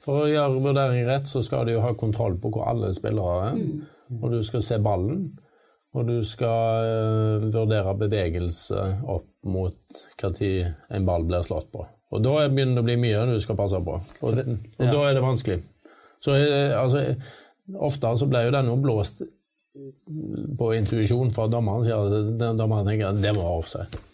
For 0.06 0.22
å 0.22 0.28
gjøre 0.30 0.60
vurdering 0.62 1.08
rett, 1.08 1.26
så 1.26 1.40
skal 1.42 1.66
du 1.66 1.72
jo 1.72 1.80
ha 1.82 1.90
kontroll 1.98 2.36
på 2.38 2.52
hvor 2.54 2.68
alle 2.70 2.92
spillere 2.94 3.48
er. 3.48 3.56
Mm. 3.58 4.20
Og 4.20 4.36
du 4.36 4.38
skal 4.46 4.62
se 4.62 4.78
ballen. 4.78 5.24
Og 5.96 6.06
du 6.06 6.20
skal 6.22 6.86
uh, 6.86 7.46
vurdere 7.50 7.96
bevegelse 7.98 8.84
opp 9.02 9.26
mot 9.50 9.98
når 10.22 10.38
en 10.94 11.08
ball 11.08 11.26
blir 11.26 11.42
slått 11.42 11.72
på. 11.74 11.82
Og 12.14 12.22
da 12.22 12.36
begynner 12.46 12.78
det 12.78 12.84
å 12.84 12.86
bli 12.86 12.96
mye 13.02 13.24
du 13.32 13.40
skal 13.42 13.58
passe 13.58 13.80
på. 13.82 13.96
Og, 13.98 14.36
det, 14.36 14.46
og 14.76 14.86
ja. 14.86 14.92
da 14.92 15.02
er 15.08 15.18
det 15.18 15.24
vanskelig. 15.26 15.58
Så 16.22 16.38
uh, 16.38 16.76
altså, 16.78 17.02
ofte 17.74 18.16
så 18.16 18.28
blir 18.30 18.46
jo 18.46 18.54
den 18.54 18.70
jo 18.70 18.76
blåst 18.80 19.22
på 20.58 20.74
intuisjon 20.74 21.32
fra 21.36 21.46
dommeren, 21.52 21.84
sier 21.84 22.52
dommeren 22.56 22.86
tenker 22.88 23.10
at 23.10 23.22
det 23.22 23.34
må 23.36 23.42
være 23.44 23.62
offside. 23.62 24.04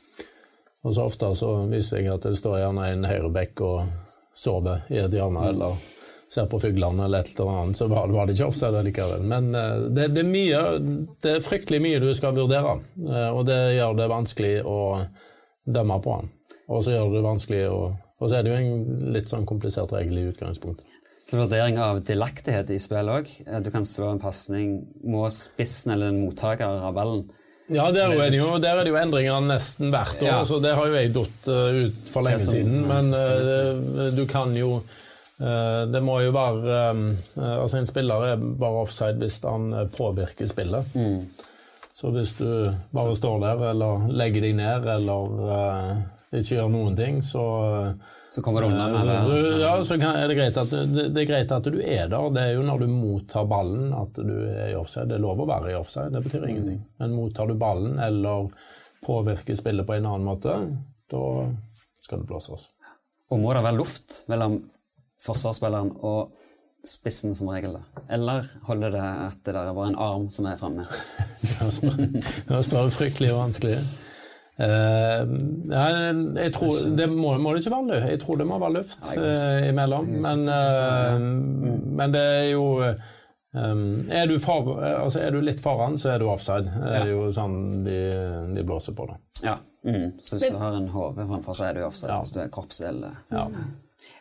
Og 0.82 0.94
så 0.94 1.06
ofte 1.06 1.30
så 1.38 1.52
viser 1.70 2.02
jeg 2.02 2.14
at 2.16 2.26
det 2.26 2.38
står 2.40 2.58
gjerne 2.64 2.88
en 2.90 3.06
høyrebekk 3.06 3.62
og 3.62 4.08
sover 4.34 4.86
i 4.90 4.98
et 4.98 5.14
hjørne, 5.14 5.44
eller 5.52 5.76
ser 6.32 6.48
på 6.48 6.58
fuglene 6.62 7.04
eller 7.04 7.22
et 7.22 7.32
eller 7.36 7.58
annet, 7.60 7.76
så 7.76 7.86
var, 7.92 8.08
det 8.08 8.34
ikke 8.34 8.48
offside 8.48 8.82
likevel. 8.86 9.26
Men 9.28 9.50
uh, 9.54 9.88
det, 9.92 10.08
det, 10.16 10.24
er 10.24 10.30
mye, 10.30 10.62
det 11.22 11.34
er 11.36 11.44
fryktelig 11.44 11.82
mye 11.84 12.00
du 12.02 12.08
skal 12.16 12.34
vurdere, 12.36 12.78
uh, 13.04 13.28
og 13.36 13.44
det 13.46 13.58
gjør 13.76 13.98
det 14.00 14.08
vanskelig 14.10 14.54
å 14.66 14.78
dømme 15.68 16.00
på 16.02 16.16
han. 16.16 16.32
Og 16.72 16.82
så 16.86 16.96
gjør 16.96 17.12
det 17.12 17.26
vanskelig 17.26 17.66
å 17.70 17.82
Og 18.22 18.28
så 18.30 18.36
er 18.38 18.44
det 18.46 18.52
jo 18.52 18.58
en 18.62 19.08
litt 19.16 19.26
sånn 19.26 19.42
komplisert 19.42 19.90
regel 19.90 20.20
i 20.20 20.28
utgangspunktet. 20.30 20.91
Så 21.32 21.38
vurdering 21.40 21.78
av 21.80 22.02
delaktighet 22.04 22.68
i 22.74 22.76
spill 22.76 23.08
òg. 23.08 23.28
Du 23.64 23.70
kan 23.72 23.86
slå 23.88 24.10
en 24.12 24.18
pasning. 24.20 24.82
Må 25.00 25.24
spissen 25.32 25.94
eller 25.94 26.12
en 26.12 26.20
mottaker 26.26 26.84
av 26.84 26.92
ballen 26.92 27.22
ja, 27.72 27.86
der 27.94 28.10
er, 28.10 28.30
det 28.30 28.40
jo, 28.40 28.56
der 28.60 28.80
er 28.80 28.84
det 28.84 28.90
jo 28.90 28.98
endringer 29.00 29.44
nesten 29.46 29.92
hvert 29.92 30.18
år, 30.18 30.28
ja. 30.28 30.40
så 30.44 30.58
det 30.60 30.74
har 30.76 30.88
jo 30.90 30.96
jeg 30.98 31.12
datt 31.14 31.46
uh, 31.48 31.78
ut 31.86 32.10
for 32.10 32.26
lenge 32.26 32.42
siden. 32.42 32.82
Men 32.88 33.08
uh, 33.14 34.08
du 34.16 34.24
kan 34.28 34.52
jo 34.56 34.74
uh, 34.82 35.82
Det 35.88 36.02
må 36.04 36.18
jo 36.24 36.34
være 36.34 36.80
Altså, 37.38 37.78
en 37.78 37.88
spiller 37.88 38.26
er 38.32 38.42
bare 38.42 38.82
offside 38.82 39.22
hvis 39.22 39.40
han 39.46 39.70
påvirker 39.94 40.50
spillet. 40.50 40.92
Mm. 40.98 41.22
Så 41.94 42.10
hvis 42.12 42.34
du 42.40 42.50
bare 42.92 43.14
står 43.16 43.40
der 43.46 43.64
eller 43.70 44.10
legger 44.10 44.48
deg 44.48 44.58
ned 44.58 44.90
eller 44.96 46.02
ikke 46.32 46.56
gjør 46.56 46.72
noen 46.72 46.96
ting, 46.96 47.20
så 47.24 47.44
så 48.32 48.42
kommer 48.42 48.62
rollen 48.62 48.80
unna 48.80 49.04
med? 49.04 49.60
Ja, 49.60 49.84
så 49.84 49.94
er 49.94 50.28
det, 50.28 50.36
greit 50.38 50.56
at, 50.56 50.70
det, 50.70 51.08
det, 51.12 51.20
er 51.20 51.26
greit 51.28 51.50
at 51.52 51.66
du 51.68 51.74
er 51.76 52.06
der. 52.08 52.28
Det 52.32 52.40
er 52.40 52.54
jo 52.54 52.62
når 52.64 52.80
du 52.80 52.86
mottar 52.88 53.44
ballen 53.44 53.90
at 53.92 54.16
du 54.16 54.32
er 54.48 54.70
i 54.70 54.76
offside. 54.78 55.10
Det 55.10 55.18
er 55.18 55.24
lov 55.24 55.42
å 55.44 55.46
være 55.50 55.74
i 55.74 55.76
offside, 55.76 56.14
det 56.14 56.22
betyr 56.24 56.46
ingenting. 56.48 56.78
Mm. 56.80 56.86
Men 57.02 57.16
mottar 57.18 57.50
du 57.50 57.58
ballen 57.60 57.98
eller 58.00 58.48
påvirker 59.04 59.58
spillet 59.58 59.84
på 59.84 59.98
en 59.98 60.08
annen 60.08 60.24
måte, 60.24 60.54
da 61.12 61.26
skal 62.00 62.22
det 62.22 62.30
blåses. 62.30 62.70
Og 63.28 63.42
må 63.42 63.52
det 63.52 63.66
være 63.66 63.76
luft 63.76 64.22
mellom 64.32 64.56
forsvarsspilleren 65.26 65.90
og 66.00 66.32
spissen 66.88 67.36
som 67.36 67.50
regel? 67.52 67.76
da? 67.76 68.04
Eller 68.16 68.48
holder 68.64 68.96
det 68.96 69.02
at 69.26 69.42
det 69.44 69.52
der 69.58 69.68
er 69.68 69.76
bare 69.76 69.92
en 69.92 70.00
arm 70.00 70.24
som 70.32 70.48
er 70.48 70.56
framme? 70.56 70.86
det 72.48 72.62
du 72.64 72.96
fryktelig 72.96 73.34
vanskelig. 73.36 73.76
Uh, 74.60 75.24
jeg 76.36 76.52
tror, 76.52 76.74
det 76.96 77.06
må, 77.16 77.32
må, 77.40 77.54
det 77.54 77.62
ikke 77.62 77.72
være 77.72 77.88
løft. 77.88 78.10
Jeg 78.10 78.20
tror 78.20 78.38
det 78.42 78.46
må 78.50 78.58
være 78.60 78.76
løft 78.76 79.08
uh, 79.16 79.68
imellom. 79.68 80.12
Men, 80.26 80.44
uh, 80.48 81.16
men, 81.96 82.12
det 82.12 82.22
er 82.22 82.48
jo 82.50 82.66
um, 82.84 83.84
er, 84.12 84.26
du 84.28 84.36
for, 84.42 84.74
altså 84.84 85.22
er, 85.24 85.32
du 85.32 85.40
litt 85.40 85.62
foran, 85.62 85.96
så 85.98 86.12
er 86.14 86.20
du 86.20 86.28
offside. 86.28 86.68
Det 86.68 86.98
er 87.00 87.12
jo 87.14 87.30
sånn 87.34 87.56
de, 87.86 88.00
de 88.52 88.66
blåser 88.68 88.96
på 88.98 89.08
det. 89.08 89.18
Ja. 89.48 89.56
Mm. 89.82 90.12
Så 90.22 90.36
hvis 90.36 90.52
du 90.52 90.60
har 90.60 90.76
en 90.78 90.92
hode 90.94 91.24
framfor, 91.26 91.56
så 91.58 91.70
er 91.70 91.80
du 91.80 91.86
offside. 91.88 92.12
Ja. 92.12 92.20
Hvis 92.22 92.36
du 92.36 92.42
er 92.44 92.52
kroppsdel 92.52 93.02
ja. 93.32 93.46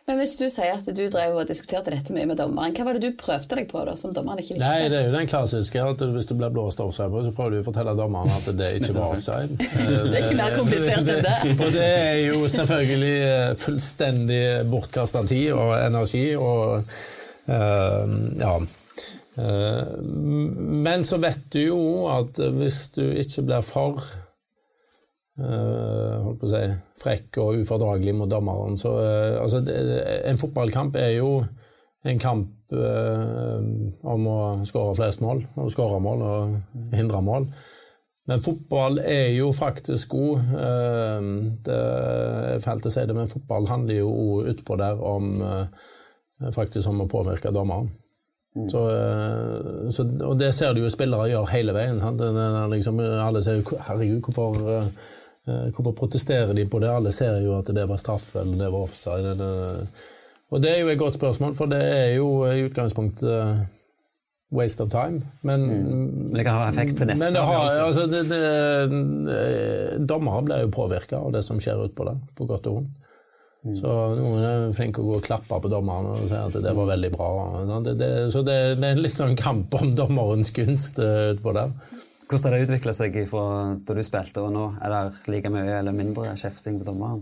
Men 0.02 0.18
hvis 0.18 0.32
du 0.34 0.48
sier 0.50 0.74
at 0.74 0.86
du 0.96 1.02
drev 1.12 1.36
og 1.38 1.46
diskuterte 1.46 1.92
dette 1.94 2.14
mye 2.14 2.26
med 2.26 2.38
dommeren, 2.40 2.74
hva 2.74 2.86
var 2.88 2.98
det 2.98 3.04
du 3.04 3.18
prøvde 3.18 3.54
deg 3.54 3.68
på 3.70 3.84
da, 3.86 3.94
som 3.98 4.10
dommeren 4.14 4.40
ikke 4.42 4.56
likte? 4.56 4.66
Nei, 4.66 4.88
Det 4.90 4.98
er 4.98 5.06
jo 5.06 5.14
den 5.14 5.30
klassiske 5.30 5.84
at 5.92 6.02
hvis 6.16 6.26
du 6.26 6.34
blir 6.40 6.50
blåst 6.54 6.82
offside, 6.82 7.06
på, 7.12 7.22
så 7.22 7.34
prøver 7.36 7.54
du 7.54 7.60
å 7.60 7.66
fortelle 7.68 7.94
dommeren 7.98 8.34
at 8.34 8.48
det 8.58 8.72
ikke 8.80 8.96
var 8.96 9.12
offside. 9.14 9.54
det 9.60 10.10
er 10.10 10.18
ikke 10.24 10.40
mer 10.40 10.56
komplisert 10.58 11.12
enn 11.14 11.22
det. 11.28 11.36
og 11.66 11.70
det 11.76 11.86
er 11.86 12.18
jo 12.24 12.42
selvfølgelig 12.56 13.14
eh, 13.28 13.48
fullstendig 13.62 14.42
bortkasta 14.74 15.22
tid 15.30 15.52
og 15.54 15.74
energi 15.78 16.24
og 16.34 16.64
uh, 16.82 18.16
ja. 18.42 18.56
Uh, 19.32 20.02
men 20.82 21.06
så 21.08 21.16
vet 21.22 21.46
du 21.54 21.62
jo 21.62 21.80
at 22.12 22.42
hvis 22.58 22.82
du 22.98 23.04
ikke 23.22 23.46
blir 23.46 23.62
for 23.64 24.02
holdt 25.40 26.40
på 26.42 26.48
å 26.48 26.50
si, 26.50 26.62
frekk 27.00 27.40
og 27.40 27.60
ufordragelig 27.62 28.14
mot 28.16 28.30
dommeren. 28.30 28.76
Så, 28.76 28.92
uh, 29.00 29.40
altså, 29.40 29.62
en 30.28 30.40
fotballkamp 30.40 30.96
er 31.00 31.14
jo 31.16 31.38
en 32.04 32.18
kamp 32.20 32.74
uh, 32.76 33.62
om 34.12 34.26
å 34.28 34.40
skåre 34.68 34.96
flest 34.98 35.22
mål, 35.24 35.44
og 35.56 35.70
skåre 35.72 36.02
mål 36.04 36.26
og 36.26 36.58
hindre 36.92 37.22
mål. 37.24 37.48
Men 38.28 38.42
fotball 38.44 39.00
er 39.02 39.32
jo 39.34 39.48
faktisk 39.50 40.12
god. 40.14 40.44
Det 41.66 41.74
er 41.74 42.60
fælt 42.62 42.84
å 42.86 42.92
si 42.94 43.02
det, 43.02 43.16
men 43.16 43.26
fotball 43.26 43.66
handler 43.66 43.98
jo 43.98 44.12
utpå 44.46 44.76
der 44.78 45.00
om 45.02 45.32
faktisk 46.54 46.86
om 46.92 47.02
å 47.02 47.08
påvirke 47.10 47.50
dommeren. 47.50 47.90
Mm. 48.54 48.68
Så, 48.70 48.84
så, 49.90 50.06
og 50.28 50.38
det 50.38 50.52
ser 50.54 50.76
du 50.76 50.84
jo 50.84 50.92
spillere 50.94 51.32
gjør 51.32 51.50
hele 51.50 51.74
veien. 51.74 51.98
Liksom, 52.70 53.02
alle 53.02 53.42
sier 53.42 53.58
'herregud, 53.58 54.22
hvorfor 54.22 54.62
Eh, 54.70 54.86
hvorfor 55.44 55.94
protesterer 55.98 56.52
de 56.54 56.64
på 56.70 56.78
det? 56.82 56.90
Alle 56.92 57.12
ser 57.14 57.40
jo 57.42 57.56
at 57.58 57.70
det 57.74 57.86
var 57.90 58.00
straff 58.00 58.28
eller 58.38 58.58
det 58.60 58.72
var 58.72 58.88
offside. 58.88 59.34
Eller... 59.34 59.78
Og 60.52 60.60
det 60.62 60.70
er 60.72 60.82
jo 60.82 60.90
et 60.92 61.00
godt 61.00 61.16
spørsmål, 61.16 61.54
for 61.56 61.70
det 61.72 61.80
er 61.82 62.10
jo 62.18 62.28
i 62.44 62.64
utgangspunktet 62.66 63.30
eh, 63.32 63.62
waste 64.52 64.84
of 64.84 64.90
time. 64.92 65.22
Men, 65.48 65.64
mm. 65.64 66.34
det 66.34 66.44
kan 66.44 66.58
ha 66.60 66.66
effekt 66.68 66.98
til 67.00 67.08
neste 67.08 67.40
år. 67.40 67.68
Altså, 67.86 68.04
det, 68.10 68.20
det, 68.28 68.42
eh, 69.32 69.94
dommere 70.08 70.44
blir 70.44 70.66
jo 70.66 70.74
påvirka 70.76 71.22
av 71.22 71.32
det 71.32 71.44
som 71.46 71.60
skjer 71.62 71.86
utpå 71.86 72.06
der, 72.10 72.20
på 72.36 72.48
godt 72.50 72.68
og 72.68 72.78
vondt. 72.80 72.98
Mm. 73.62 73.74
Så 73.78 73.90
noen 74.18 74.42
er 74.42 74.72
flinke 74.74 75.00
å 75.00 75.06
gå 75.06 75.18
og 75.20 75.24
klappe 75.24 75.60
på 75.62 75.70
dommeren 75.70 76.08
og 76.10 76.24
si 76.26 76.34
at 76.34 76.56
det 76.64 76.72
var 76.74 76.88
veldig 76.88 77.10
bra. 77.14 77.28
Det, 77.86 78.08
så 78.34 78.42
det, 78.42 78.56
det 78.80 78.88
er 78.88 78.96
en 78.96 79.04
litt 79.04 79.20
sånn 79.20 79.36
kamp 79.38 79.76
om 79.78 79.92
dommerens 79.94 80.50
kunst 80.52 80.98
utpå 80.98 81.54
der. 81.56 81.70
Hvordan 82.32 82.48
har 82.48 82.62
det 82.62 82.64
utvikla 82.64 82.92
seg 82.96 83.16
fra 83.28 83.40
da 83.84 83.92
du 83.92 83.98
spilte 84.06 84.40
og 84.40 84.54
nå? 84.54 84.62
Er 84.80 84.94
det 84.94 85.28
like 85.28 85.50
mye 85.52 85.74
eller 85.82 85.92
mindre 85.92 86.30
kjefting 86.32 86.78
på 86.80 86.86
dommeren? 86.86 87.20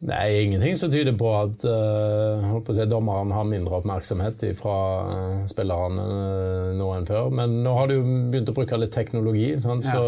Nei, 0.00 0.42
ingenting 0.42 0.76
som 0.76 0.90
tyder 0.90 1.12
på 1.12 1.28
at 1.36 1.64
uh, 1.68 2.54
på 2.64 2.72
si, 2.72 2.84
dommeren 2.88 3.34
har 3.36 3.44
mindre 3.44 3.82
oppmerksomhet 3.82 4.46
fra 4.56 4.76
uh, 5.04 5.34
spillerne 5.50 6.06
uh, 6.08 6.70
nå 6.78 6.86
enn 6.96 7.04
før. 7.08 7.28
Men 7.36 7.58
nå 7.66 7.74
har 7.76 7.90
du 7.90 7.98
begynt 8.32 8.48
å 8.48 8.54
bruke 8.56 8.78
litt 8.80 8.94
teknologi. 8.96 9.50
Ja. 9.58 9.60
Så 9.60 10.00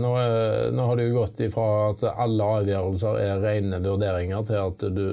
nå, 0.00 0.14
nå, 0.72 0.86
har 0.88 0.96
du 0.96 1.04
gått 1.12 1.42
ifra 1.44 1.66
at 1.90 2.06
alle 2.14 2.48
avgjørelser 2.62 3.20
er 3.20 3.44
rene 3.44 3.82
vurderinger, 3.84 4.40
til 4.48 4.60
at 4.62 4.88
du 4.96 5.04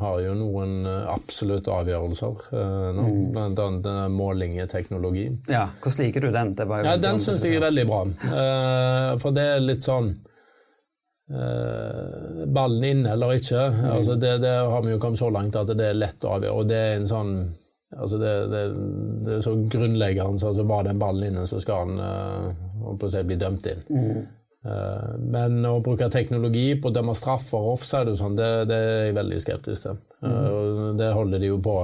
har 0.00 0.24
jo 0.24 0.32
noen 0.38 0.88
absolutte 0.88 1.76
avgjørelser 1.76 2.50
nå. 2.96 3.04
Mm. 3.04 3.22
Blant 3.36 3.64
annet 3.66 4.16
målingeteknologi. 4.16 5.28
Ja, 5.52 5.66
Hvordan 5.82 6.06
liker 6.06 6.24
du 6.24 6.32
den? 6.32 6.56
ja, 6.56 6.96
den 6.96 7.20
syns 7.20 7.44
jeg 7.44 7.60
er 7.60 7.66
veldig 7.68 7.88
bra. 7.90 8.04
for 9.20 9.36
det 9.36 9.48
er 9.58 9.64
litt 9.64 9.84
sånn 9.84 10.14
Eh, 10.14 10.31
ballen 11.28 12.84
inne 12.84 13.12
eller 13.14 13.36
ikke. 13.38 13.60
Altså 13.94 14.16
det, 14.20 14.34
det, 14.42 14.52
har 14.68 14.82
vi 14.84 14.92
jo 14.92 14.98
kommet 15.00 15.20
så 15.20 15.30
langt 15.32 15.56
at 15.56 15.70
det 15.72 15.86
er 15.86 15.96
lett 15.96 16.24
å 16.26 16.34
avgjøre. 16.36 16.56
Og 16.58 16.68
det 16.68 16.80
er 16.80 16.94
en 16.98 17.08
sånn 17.08 17.34
altså 17.96 18.18
det, 18.18 18.32
det, 18.52 18.62
er 19.36 19.40
så 19.44 19.54
grunnleggende. 19.56 20.46
altså 20.46 20.66
Var 20.68 20.88
den 20.88 21.00
ballen 21.00 21.30
inne, 21.30 21.46
så 21.46 21.60
skal 21.62 21.86
han 21.86 22.00
uh, 22.00 23.08
si, 23.08 23.22
bli 23.28 23.38
dømt 23.40 23.68
inn. 23.72 23.84
Mm. 23.88 24.22
Men 25.32 25.64
å 25.66 25.80
bruke 25.82 26.06
teknologi 26.12 26.68
på 26.78 26.92
å 26.92 26.94
dømme 26.94 27.16
straffer 27.18 27.72
offside 27.72 28.12
sånn, 28.14 28.36
det, 28.38 28.76
er 28.76 29.08
jeg 29.08 29.16
veldig 29.16 29.40
skeptisk 29.42 29.88
til. 29.88 30.02
Mm. 30.22 30.34
Uh, 30.34 30.84
det 31.00 31.14
holder 31.16 31.42
de 31.42 31.50
jo 31.50 31.62
på 31.62 31.78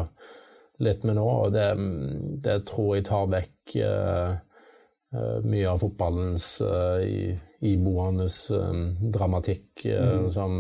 litt 0.87 1.03
med 1.09 1.19
nå, 1.19 1.25
og 1.27 1.57
det, 1.57 2.61
tror 2.69 2.93
jeg 2.95 3.09
tar 3.09 3.33
vekk 3.33 3.79
uh, 3.83 4.37
Eh, 4.39 4.48
mye 5.45 5.69
av 5.71 5.81
fotballens 5.81 6.59
uh, 6.61 7.01
iboende 7.65 8.27
um, 8.53 8.83
dramatikk 9.15 9.87
uh, 9.87 10.19
mm. 10.21 10.27
som 10.35 10.59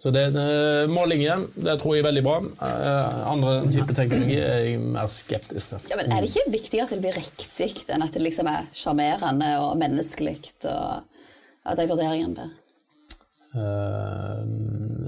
Så 0.00 0.12
det 0.14 0.30
uh, 0.32 0.86
målinger, 0.88 1.42
det 1.60 1.74
tror 1.80 1.96
jeg 1.96 2.04
er 2.04 2.06
veldig 2.06 2.22
bra. 2.24 2.38
Uh, 2.62 3.16
andre 3.32 3.56
typer 3.66 3.98
teknologi 3.98 4.38
er 4.38 4.62
jeg 4.64 4.78
mer 4.80 5.10
skeptisk 5.12 5.74
til. 5.74 5.90
Ja, 5.90 5.98
men 5.98 6.08
Er 6.08 6.22
det 6.22 6.30
ikke 6.30 6.54
viktigere 6.54 6.86
at 6.86 6.94
det 6.94 7.02
blir 7.02 7.18
riktig 7.18 7.68
enn 7.92 8.06
at 8.06 8.14
det 8.14 8.22
liksom 8.24 8.48
er 8.48 8.70
sjarmerende 8.72 9.50
og 9.60 9.74
menneskelig? 9.82 10.38
Og, 10.70 11.20
ja, 11.66 11.76
de 11.76 11.88
vurderingene 11.90 12.38
der? 12.38 12.56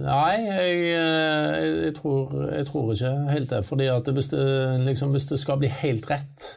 nei, 0.03 0.35
jeg, 0.43 0.79
jeg, 0.91 1.93
tror, 1.95 2.33
jeg, 2.51 2.67
tror, 2.67 2.89
ikke 2.91 3.13
helt 3.31 3.53
det. 3.55 3.61
fordi 3.65 3.87
at 3.87 4.09
hvis 4.17 4.33
det, 4.33 4.47
liksom, 4.83 5.13
hvis 5.15 5.29
det 5.31 5.39
skal 5.39 5.61
bli 5.63 5.71
helt 5.71 6.09
rett, 6.11 6.49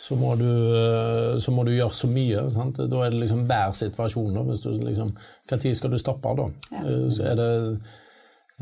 så 0.00 0.16
må 0.16 0.34
du, 0.40 0.48
eh, 0.48 1.34
så 1.38 1.52
må 1.52 1.64
du 1.66 1.74
gjøre 1.74 1.92
så 1.96 2.08
mye. 2.10 2.46
Sant? 2.54 2.80
Da 2.88 3.02
er 3.04 3.12
det 3.12 3.20
liksom 3.20 3.44
hver 3.48 3.74
situasjon. 3.76 4.32
Da. 4.36 4.44
Hvis 4.48 4.64
du 4.64 4.70
liksom, 4.80 5.12
skal 5.44 5.92
du 5.92 5.98
stoppe 6.00 6.32
da? 6.38 6.46
Ja. 6.72 6.84
Eh, 6.86 7.04
så 7.12 7.26
er 7.28 7.36
det 7.40 7.50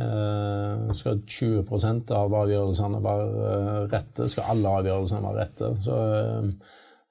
eh, 0.02 0.88
Skal 0.98 1.22
20 1.22 2.10
av 2.16 2.34
avgjørelsene 2.42 3.02
være 3.04 3.86
rette? 3.92 4.26
Skal 4.30 4.50
alle 4.56 4.74
avgjørelsene 4.80 5.24
være 5.28 5.44
rette? 5.44 5.72
Så 5.86 5.98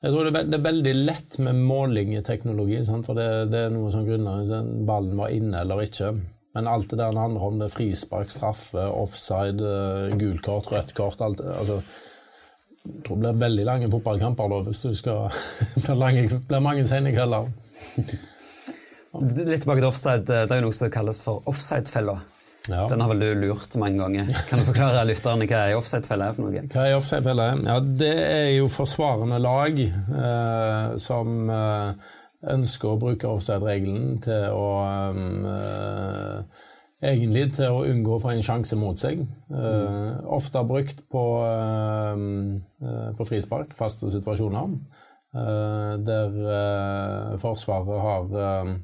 jeg 0.03 0.13
tror 0.13 0.27
det 0.29 0.41
er, 0.43 0.61
veldig 0.61 0.95
lett 1.07 1.37
med 1.47 1.63
måling 1.63 2.11
i 2.17 2.23
teknologi. 2.23 2.81
Sant? 2.85 3.07
For 3.07 3.17
det, 3.17 3.47
det, 3.53 3.63
er 3.63 3.73
noe 3.73 3.93
som 3.95 4.05
grunner 4.07 4.67
ballen 4.87 5.15
var 5.17 5.31
inne 5.33 5.63
eller 5.63 5.85
ikke. 5.87 6.11
Men 6.57 6.67
alt 6.67 6.91
det 6.91 6.99
der 6.99 7.15
handler 7.15 7.47
om 7.47 7.61
det 7.61 7.69
er 7.69 7.75
frispark, 7.77 8.31
straffe, 8.33 8.83
offside, 8.91 9.71
gult 10.19 10.43
kort, 10.43 10.71
rødt 10.73 10.93
kort 10.97 11.21
alt, 11.21 11.43
altså, 11.45 11.79
jeg 12.87 13.03
tror 13.05 13.19
det 13.19 13.23
blir 13.23 13.43
veldig 13.43 13.67
lange 13.67 13.91
fotballkamper 13.91 14.49
da, 14.53 14.61
hvis 14.67 14.81
du 14.85 14.89
skal 14.95 15.27
Det 15.85 16.41
blir 16.47 16.63
mange 16.63 16.87
sene 16.87 17.13
kvelder. 17.15 17.51
Litt 19.17 19.63
tilbake 19.63 19.81
til 19.81 19.89
offside. 19.89 20.25
Det 20.27 20.51
er 20.51 20.59
jo 20.59 20.67
noe 20.67 20.75
som 20.75 20.91
kalles 20.93 21.21
for 21.25 21.45
offside-fella. 21.49 22.17
Ja. 22.67 22.87
Den 22.91 23.01
har 23.01 23.09
vel 23.13 23.23
du 23.23 23.27
lurt 23.47 23.75
mange 23.79 24.01
ganger. 24.01 24.29
Kan 24.49 24.59
du 24.59 24.67
forklare 24.67 25.05
lytterne 25.07 25.47
hva 25.47 25.63
ei 25.69 25.75
offside-felle 25.77 26.27
er 26.27 26.35
for 26.35 26.47
noe? 26.47 26.63
Hva 26.73 26.85
er 26.89 26.97
offside-felle? 26.97 27.47
Ja, 27.63 27.79
Det 27.79 28.13
er 28.25 28.49
jo 28.57 28.67
forsvarende 28.71 29.39
lag 29.39 29.79
eh, 29.79 30.97
som 31.01 31.51
eh, 31.53 32.09
ønsker 32.57 32.91
å 32.91 32.99
bruke 33.01 33.31
offside-regelen 33.31 34.19
til 34.25 34.49
å 34.51 34.67
eh, 34.83 36.36
egentlig 37.03 37.51
til 37.57 37.73
å 37.73 37.85
unngå 37.85 38.15
å 38.15 38.21
få 38.21 38.33
en 38.33 38.45
sjanse 38.45 38.77
mot 38.79 38.97
seg. 38.99 39.21
Uh, 39.51 40.17
ofte 40.37 40.63
brukt 40.67 41.03
på, 41.11 41.23
uh, 41.43 43.13
på, 43.17 43.27
frispark, 43.29 43.75
faste 43.77 44.11
situasjoner, 44.13 44.75
uh, 45.37 45.93
der 46.01 47.37
Forsvaret 47.41 48.05
har 48.09 48.77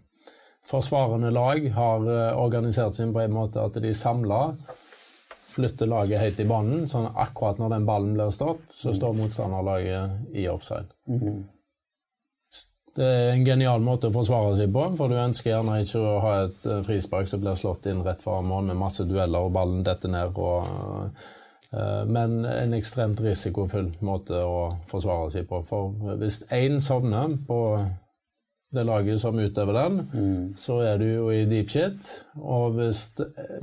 Forsvarende 0.64 1.28
lag 1.36 1.66
har 1.76 2.06
organisert 2.40 2.96
seg 2.96 3.10
på 3.12 3.20
en 3.20 3.34
måte 3.36 3.60
at 3.60 3.76
de 3.84 3.90
samler 3.92 4.54
flytter 5.54 5.90
laget 5.92 6.22
høyt 6.22 6.40
i 6.40 6.46
banen, 6.48 6.86
sånn 6.90 7.10
akkurat 7.20 7.60
når 7.62 7.76
den 7.76 7.88
ballen 7.90 8.14
blir 8.16 8.32
stått, 8.34 8.64
så 8.74 8.94
står 8.96 9.18
motstanderlaget 9.18 10.38
i 10.40 10.48
offside. 10.50 10.88
Mm. 11.10 11.44
Det 12.94 13.06
er 13.06 13.32
en 13.34 13.46
genial 13.46 13.82
måte 13.82 14.10
å 14.10 14.14
forsvare 14.14 14.54
seg 14.58 14.74
på, 14.74 14.84
for 15.00 15.10
du 15.10 15.18
ønsker 15.18 15.50
gjerne 15.50 15.80
ikke 15.82 16.02
å 16.02 16.18
ha 16.22 16.34
et 16.44 16.68
eh, 16.70 16.84
frispark 16.86 17.30
som 17.30 17.42
blir 17.42 17.58
slått 17.58 17.88
inn 17.90 18.04
rett 18.06 18.22
foran 18.22 18.46
mål 18.46 18.68
med 18.70 18.78
masse 18.84 19.08
dueller 19.10 19.48
og 19.48 19.56
ballen 19.56 19.82
detter 19.86 20.14
ned. 20.14 20.38
Og, 20.38 20.68
uh, 21.74 22.04
men 22.06 22.44
en 22.46 22.76
ekstremt 22.78 23.22
risikofull 23.26 23.90
måte 24.06 24.38
å 24.46 24.60
forsvare 24.92 25.32
seg 25.34 25.48
på. 25.50 25.64
For 25.66 26.14
hvis 26.22 26.44
én 26.54 26.78
sovner 26.86 27.34
på 27.48 27.60
det 28.74 28.84
laget 28.86 29.22
som 29.22 29.40
utøver 29.42 29.78
den, 29.78 29.98
mm. 30.14 30.46
så 30.58 30.80
er 30.86 31.02
du 31.02 31.08
jo 31.08 31.32
i 31.34 31.44
deep 31.50 31.74
shit. 31.74 32.12
Og 32.42 32.78
hvis 32.78 33.08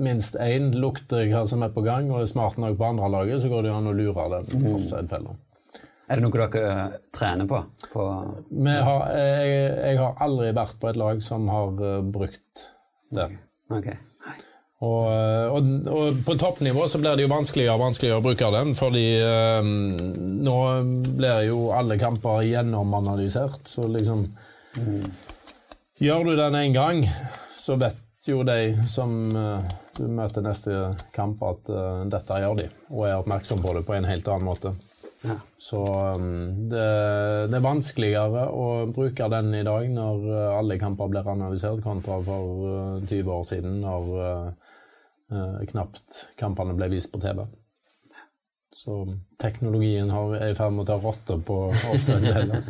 minst 0.02 0.38
én 0.42 0.72
lukter 0.75 1.26
hva 1.30 1.44
som 1.50 1.62
er 1.66 1.70
på 1.75 1.87
gang, 1.87 2.10
og 2.10 2.22
er 2.22 2.30
smart 2.30 2.58
nok 2.62 2.78
på 2.78 2.90
andre 2.90 3.10
laget, 3.14 3.42
så 3.42 3.50
går 3.50 3.62
det 3.62 3.72
jo 3.72 3.78
an 3.78 3.90
å 3.90 3.94
lure 3.94 4.26
den 4.34 4.66
mm. 4.66 5.30
Er 6.11 6.19
det 6.19 6.26
noe 6.26 6.35
dere 6.35 6.61
eh, 6.67 6.95
trener 7.14 7.47
på? 7.47 7.61
på 7.93 8.05
har, 8.67 9.02
jeg, 9.14 9.50
jeg, 9.79 9.99
har 10.00 10.17
aldri 10.26 10.50
vært 10.57 10.81
på 10.83 10.90
et 10.90 10.99
lag 10.99 11.21
som 11.23 11.47
har 11.52 11.76
uh, 11.79 12.00
brukt 12.02 12.64
det. 13.14 13.29
Okay. 13.71 13.95
Og, 14.81 15.07
eh, 15.12 15.47
og, 15.52 15.69
og, 15.93 16.19
på 16.26 16.35
toppnivå 16.40 16.88
så 16.90 16.99
blir 16.99 17.14
det 17.14 17.26
jo 17.26 17.31
vanskeligere 17.31 17.76
og 17.76 17.85
vanskeligere 17.85 18.19
å 18.19 18.25
bruke 18.25 18.50
den, 18.57 18.75
fordi 18.79 19.07
uh, 19.23 19.62
nå 19.62 20.59
blir 21.21 21.47
jo 21.47 21.69
alle 21.76 22.00
kamper 22.00 22.43
gjennomanalysert, 22.49 23.62
så 23.71 23.87
liksom 23.90 24.26
mm. 24.79 25.02
Gjør 26.00 26.31
du 26.31 26.33
den 26.33 26.55
én 26.57 26.73
gang, 26.73 27.02
så 27.55 27.76
vet 27.76 28.25
jo 28.25 28.40
de 28.49 28.73
som 28.88 29.12
uh, 29.37 29.61
du 29.99 30.07
møter 30.09 30.43
neste 30.43 30.95
kamp, 31.12 31.43
at 31.45 31.69
dette 32.11 32.38
gjør 32.40 32.62
de, 32.64 32.71
og 32.88 33.05
er 33.05 33.19
oppmerksom 33.21 33.61
på 33.61 33.76
det 33.76 33.85
på 33.85 33.99
en 33.99 34.09
helt 34.09 34.33
annen 34.33 34.49
måte. 34.49 34.73
Ja. 35.22 35.37
Så 35.59 35.85
um, 36.16 36.68
det, 36.70 36.85
det, 37.50 37.56
er 37.59 37.64
vanskeligere 37.64 38.46
å 38.56 38.66
bruke 38.88 39.28
den 39.33 39.52
i 39.59 39.64
dag 39.66 39.88
når 39.92 40.22
uh, 40.24 40.59
alle 40.59 40.78
kamper 40.80 41.11
blir 41.12 41.28
analysert, 41.28 41.83
kontra 41.85 42.20
for 42.24 43.02
20 43.04 43.20
uh, 43.20 43.33
år 43.37 43.44
siden 43.48 43.80
når 43.85 44.12
uh, 45.30 45.59
knapt 45.70 46.22
kampene 46.40 46.76
ble 46.78 46.88
vist 46.94 47.12
på 47.12 47.20
TV. 47.22 47.44
Så 48.72 49.02
teknologien 49.40 50.11
er 50.14 50.52
i 50.52 50.56
ferd 50.56 50.72
med 50.72 50.87
å 50.87 50.90
ta 50.92 50.96
rotte 51.02 51.37
på 51.44 51.59
offside. 51.92 52.62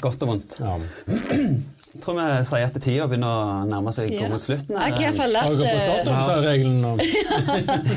Godt 0.00 0.22
og 0.24 0.28
vondt. 0.30 0.56
Ja. 0.60 0.76
Jeg 1.10 2.00
tror 2.02 2.16
vi 2.16 2.26
sier 2.48 2.66
at 2.68 2.78
tida 2.80 3.06
begynner 3.10 3.28
å 3.28 3.64
nærme 3.68 3.92
seg 3.94 4.12
ja. 4.14 4.28
mot 4.32 4.42
slutten. 4.42 4.76
Jeg 4.76 4.94
har 4.94 5.02
iallfall 5.04 5.32
lært 5.34 5.48
forstått? 5.60 6.04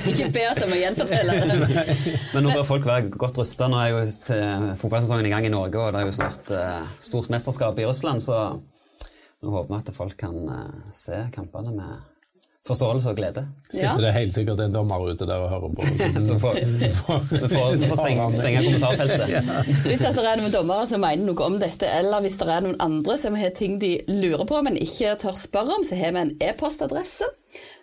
Ikke 0.13 0.30
be 0.36 0.45
oss 0.49 0.62
om 0.65 0.73
å 0.76 0.80
gjenfortelle 0.82 1.32
det. 1.39 1.47
Men 2.34 2.39
nå 2.47 2.56
bør 2.58 2.65
folk 2.67 2.88
være 2.89 3.12
godt 3.15 3.41
rusta. 3.41 3.69
Nå 3.71 3.78
er 3.82 3.89
jo 3.93 3.99
fotballsesongen 4.82 5.30
i 5.30 5.34
gang 5.34 5.47
i 5.47 5.54
Norge, 5.54 5.78
og 5.80 5.93
det 5.93 6.02
er 6.02 6.10
jo 6.10 6.17
snart 6.19 6.45
stort 6.97 7.32
mesterskap 7.34 7.80
i 7.80 7.88
Russland, 7.89 8.19
så 8.26 8.36
nå 9.43 9.52
håper 9.52 9.71
vi 9.73 9.80
at 9.82 9.95
folk 9.95 10.15
kan 10.19 10.36
se 10.91 11.26
kampene 11.36 11.71
med 11.76 12.12
forståelse 12.67 13.12
og 13.12 13.17
glede. 13.19 13.43
Sitter 13.73 13.99
det 13.99 14.13
helt 14.15 14.36
sikkert 14.36 14.62
en 14.63 14.76
dommer 14.76 15.04
ute 15.04 15.28
der 15.28 15.43
og 15.43 15.49
hører 15.52 15.73
på. 15.76 15.88
Så 16.28 16.38
får 16.43 16.60
vi 16.62 16.89
får 16.93 17.97
stenge, 17.99 18.28
stenge 18.38 18.63
kommentarfeltet. 18.63 19.28
ja. 19.34 19.43
Hvis 19.67 20.06
det 20.06 20.23
er 20.23 20.39
noen 20.39 20.54
dommere 20.54 20.88
som 20.88 21.04
mener 21.04 21.28
noe 21.28 21.47
om 21.49 21.60
dette, 21.60 21.89
eller 21.99 22.23
hvis 22.23 22.38
det 22.39 22.47
er 22.47 22.63
noen 22.63 22.80
andre 22.84 23.17
som 23.19 23.36
har 23.39 23.52
ting 23.58 23.80
de 23.84 23.97
lurer 24.08 24.45
på, 24.47 24.62
men 24.63 24.80
ikke 24.80 25.17
tør 25.19 25.36
spørre 25.39 25.80
om, 25.80 25.88
så 25.88 25.99
har 25.99 26.15
vi 26.15 26.23
en 26.23 26.36
e-postadresse 26.43 27.28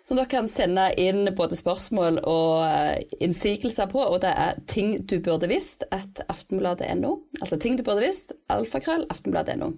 som 0.03 0.17
dere 0.17 0.31
kan 0.31 0.49
sende 0.49 0.87
inn 0.99 1.29
både 1.37 1.55
spørsmål 1.55 2.17
og 2.25 2.63
eh, 2.65 3.03
innsigelser 3.21 3.89
på, 3.91 4.01
og 4.01 4.17
det 4.23 4.33
er 4.33 4.57
ting 4.67 4.95
du 5.05 5.19
burde 5.23 5.49
visst 5.51 5.85
at 5.93 6.23
aftenbladet.no. 6.25 7.13
Altså 7.39 7.59
ting 7.61 7.77
du 7.77 7.85
burde 7.85 8.07
visst, 8.07 8.33
alfakrøll, 8.49 9.05
aftenbladet.no. 9.13 9.75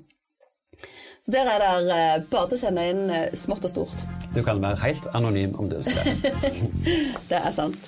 Så 1.26 1.32
Der 1.32 1.40
er 1.40 1.80
det 1.80 2.16
eh, 2.16 2.24
bare 2.32 2.48
til 2.52 2.58
å 2.58 2.60
sende 2.60 2.84
inn 2.92 3.06
eh, 3.08 3.30
smått 3.34 3.64
og 3.64 3.72
stort. 3.72 4.02
Du 4.36 4.42
kan 4.44 4.60
være 4.60 4.76
helt 4.84 5.08
anonym 5.16 5.56
om 5.56 5.70
du 5.72 5.78
ønsker 5.78 6.04
det. 6.04 6.52
det 7.30 7.40
er 7.40 7.52
sant. 7.56 7.80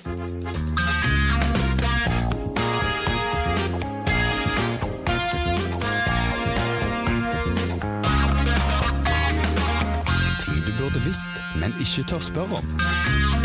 Ting 10.40 10.64
du 10.64 10.72
burde 10.80 11.04
visst, 11.04 11.44
men 11.60 11.76
ikke 11.76 12.08
tør 12.08 12.24
spørre 12.32 12.62
om. 12.62 13.35